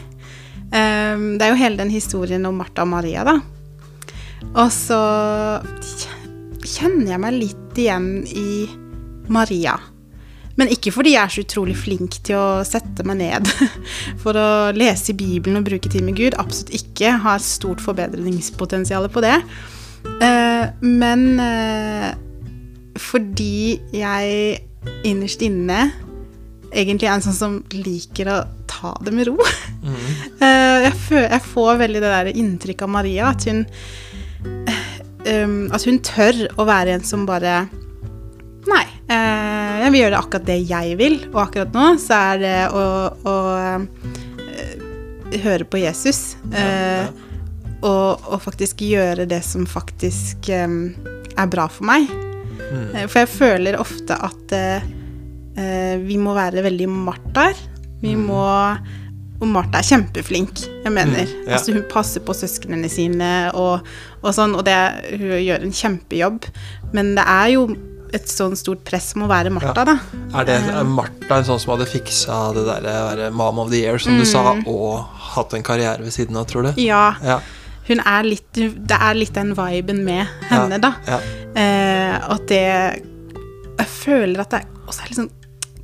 [0.73, 3.39] Eh, det er jo hele den historien om Martha og Maria, da.
[4.55, 5.01] Og så
[6.65, 8.49] kjenner jeg meg litt igjen i
[9.33, 9.77] Maria.
[10.55, 13.49] Men ikke fordi jeg er så utrolig flink til å sette meg ned
[14.23, 16.37] for å lese i Bibelen og bruke tid med Gud.
[16.39, 17.17] Absolutt ikke.
[17.25, 19.41] Har stort forbedringspotensial på det.
[20.23, 22.13] Eh, men eh,
[23.01, 24.59] fordi jeg
[25.07, 25.86] innerst inne
[26.74, 28.40] egentlig er en sånn som liker å
[28.70, 29.36] ta det med ro.
[29.84, 29.95] Mm.
[30.86, 33.64] jeg, føler, jeg får veldig det der inntrykket av Maria, at hun
[34.68, 34.84] eh,
[35.45, 37.64] um, At hun tør å være en som bare
[38.64, 42.57] Nei, eh, jeg vil gjøre akkurat det jeg vil, og akkurat nå så er det
[42.72, 42.84] å,
[43.28, 46.38] å eh, høre på Jesus.
[46.57, 47.11] eh,
[47.84, 50.95] Og, og faktisk gjøre det som faktisk um,
[51.36, 52.09] er bra for meg.
[52.61, 54.85] Eh, For jeg føler ofte at eh,
[55.61, 57.59] eh, vi må være veldig Marthaer.
[58.05, 58.43] Vi må
[59.43, 61.27] Og Martha er kjempeflink, jeg mener.
[61.27, 61.57] Mm, ja.
[61.57, 63.83] altså, hun passer på søsknene sine og,
[64.23, 64.77] og sånn, og det,
[65.19, 66.47] hun gjør en kjempejobb.
[66.95, 67.65] Men det er jo
[68.15, 69.97] et sånn stort press må være Martha, da.
[70.39, 72.87] Er det er Martha en sånn som hadde fiksa det der,
[73.19, 75.03] der Mom of the Year, som du sa, og
[75.35, 76.73] hatt en karriere ved siden av, tror du?
[76.77, 76.83] Mm.
[76.87, 77.41] Ja, Ja.
[77.89, 80.95] Hun er litt Det er litt den viben med henne, da.
[81.09, 81.20] ja.
[81.55, 85.32] Eh, at det Jeg føler at det også er litt sånn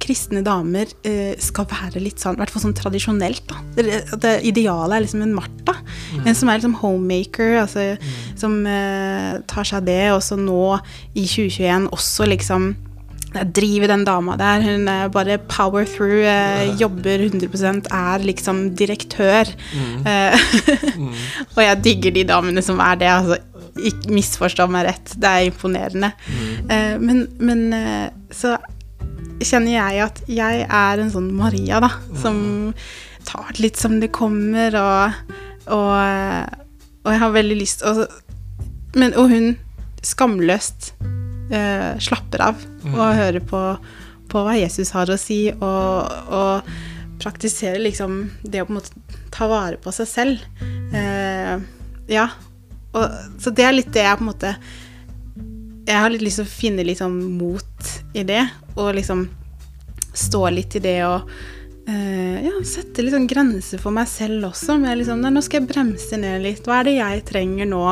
[0.01, 3.59] kristne damer eh, skal være litt sånn, i hvert fall sånn tradisjonelt, da.
[3.77, 3.85] Det,
[4.23, 5.75] det idealet er liksom en Martha.
[6.25, 7.85] En som er liksom homemaker, altså,
[8.41, 10.63] som eh, tar seg av det, og så nå
[11.13, 12.71] i 2021 også liksom
[13.31, 14.65] driver den dama der.
[14.65, 19.53] Hun er bare power through, eh, jobber 100 er liksom direktør.
[20.07, 20.51] Eh,
[21.55, 23.13] og jeg digger de damene som er det.
[23.13, 23.39] altså
[23.79, 26.13] ikke misforstå meg rett, det er imponerende.
[26.69, 28.57] Eh, men, men eh, så
[29.41, 32.41] kjenner jeg at jeg er en sånn Maria, da, som
[33.29, 35.23] tar det litt som det kommer, og,
[35.71, 36.45] og, eh,
[37.05, 38.05] og jeg har veldig lyst og,
[38.99, 39.55] men, og hun
[40.05, 40.93] skamløst
[41.51, 43.61] eh, slapper av og hører på,
[44.31, 46.71] på hva Jesus har å si, og, og
[47.21, 50.47] praktiserer liksom det å på en måte ta vare på seg selv.
[50.97, 51.57] Eh,
[52.11, 52.29] ja.
[52.91, 54.49] Og, så det er litt det jeg på en måte
[55.87, 58.43] Jeg har litt lyst til å finne litt sånn mot i det,
[58.75, 59.29] og liksom
[60.11, 61.29] stå litt i det og
[61.87, 64.79] eh, ja, sette litt sånn grenser for meg selv også.
[64.83, 66.67] Med liksom, nei, nå skal jeg bremse ned litt.
[66.67, 67.85] Hva er det jeg trenger nå?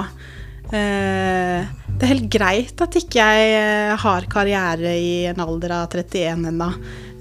[0.68, 1.66] Eh,
[1.98, 6.48] det er helt greit at ikke jeg eh, har karriere i en alder av 31
[6.50, 6.68] ennå.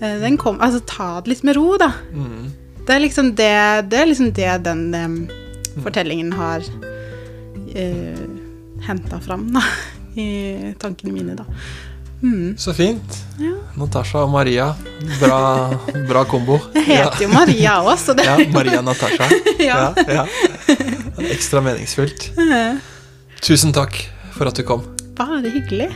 [0.01, 1.91] Eh, den kom, altså, ta det litt med ro, da.
[2.11, 2.49] Mm.
[2.87, 3.53] Det er liksom det,
[3.91, 5.15] det, er liksom det den um,
[5.83, 8.21] fortellingen har uh,
[8.85, 9.63] henta fram da,
[10.15, 10.27] i
[10.79, 11.47] tankene mine, da.
[12.21, 12.55] Mm.
[12.57, 13.17] Så fint.
[13.37, 13.53] Ja.
[13.77, 14.71] Natasha og Maria.
[15.19, 15.39] Bra,
[16.07, 16.59] bra kombo.
[16.77, 19.27] Jeg heter jo Maria òg, så det Ja, Maria Natasha.
[19.67, 19.91] Ja.
[20.07, 20.27] ja.
[21.27, 22.31] Ekstra meningsfullt.
[23.41, 23.95] Tusen takk
[24.35, 24.83] for at du kom.
[25.17, 25.89] Bare hyggelig.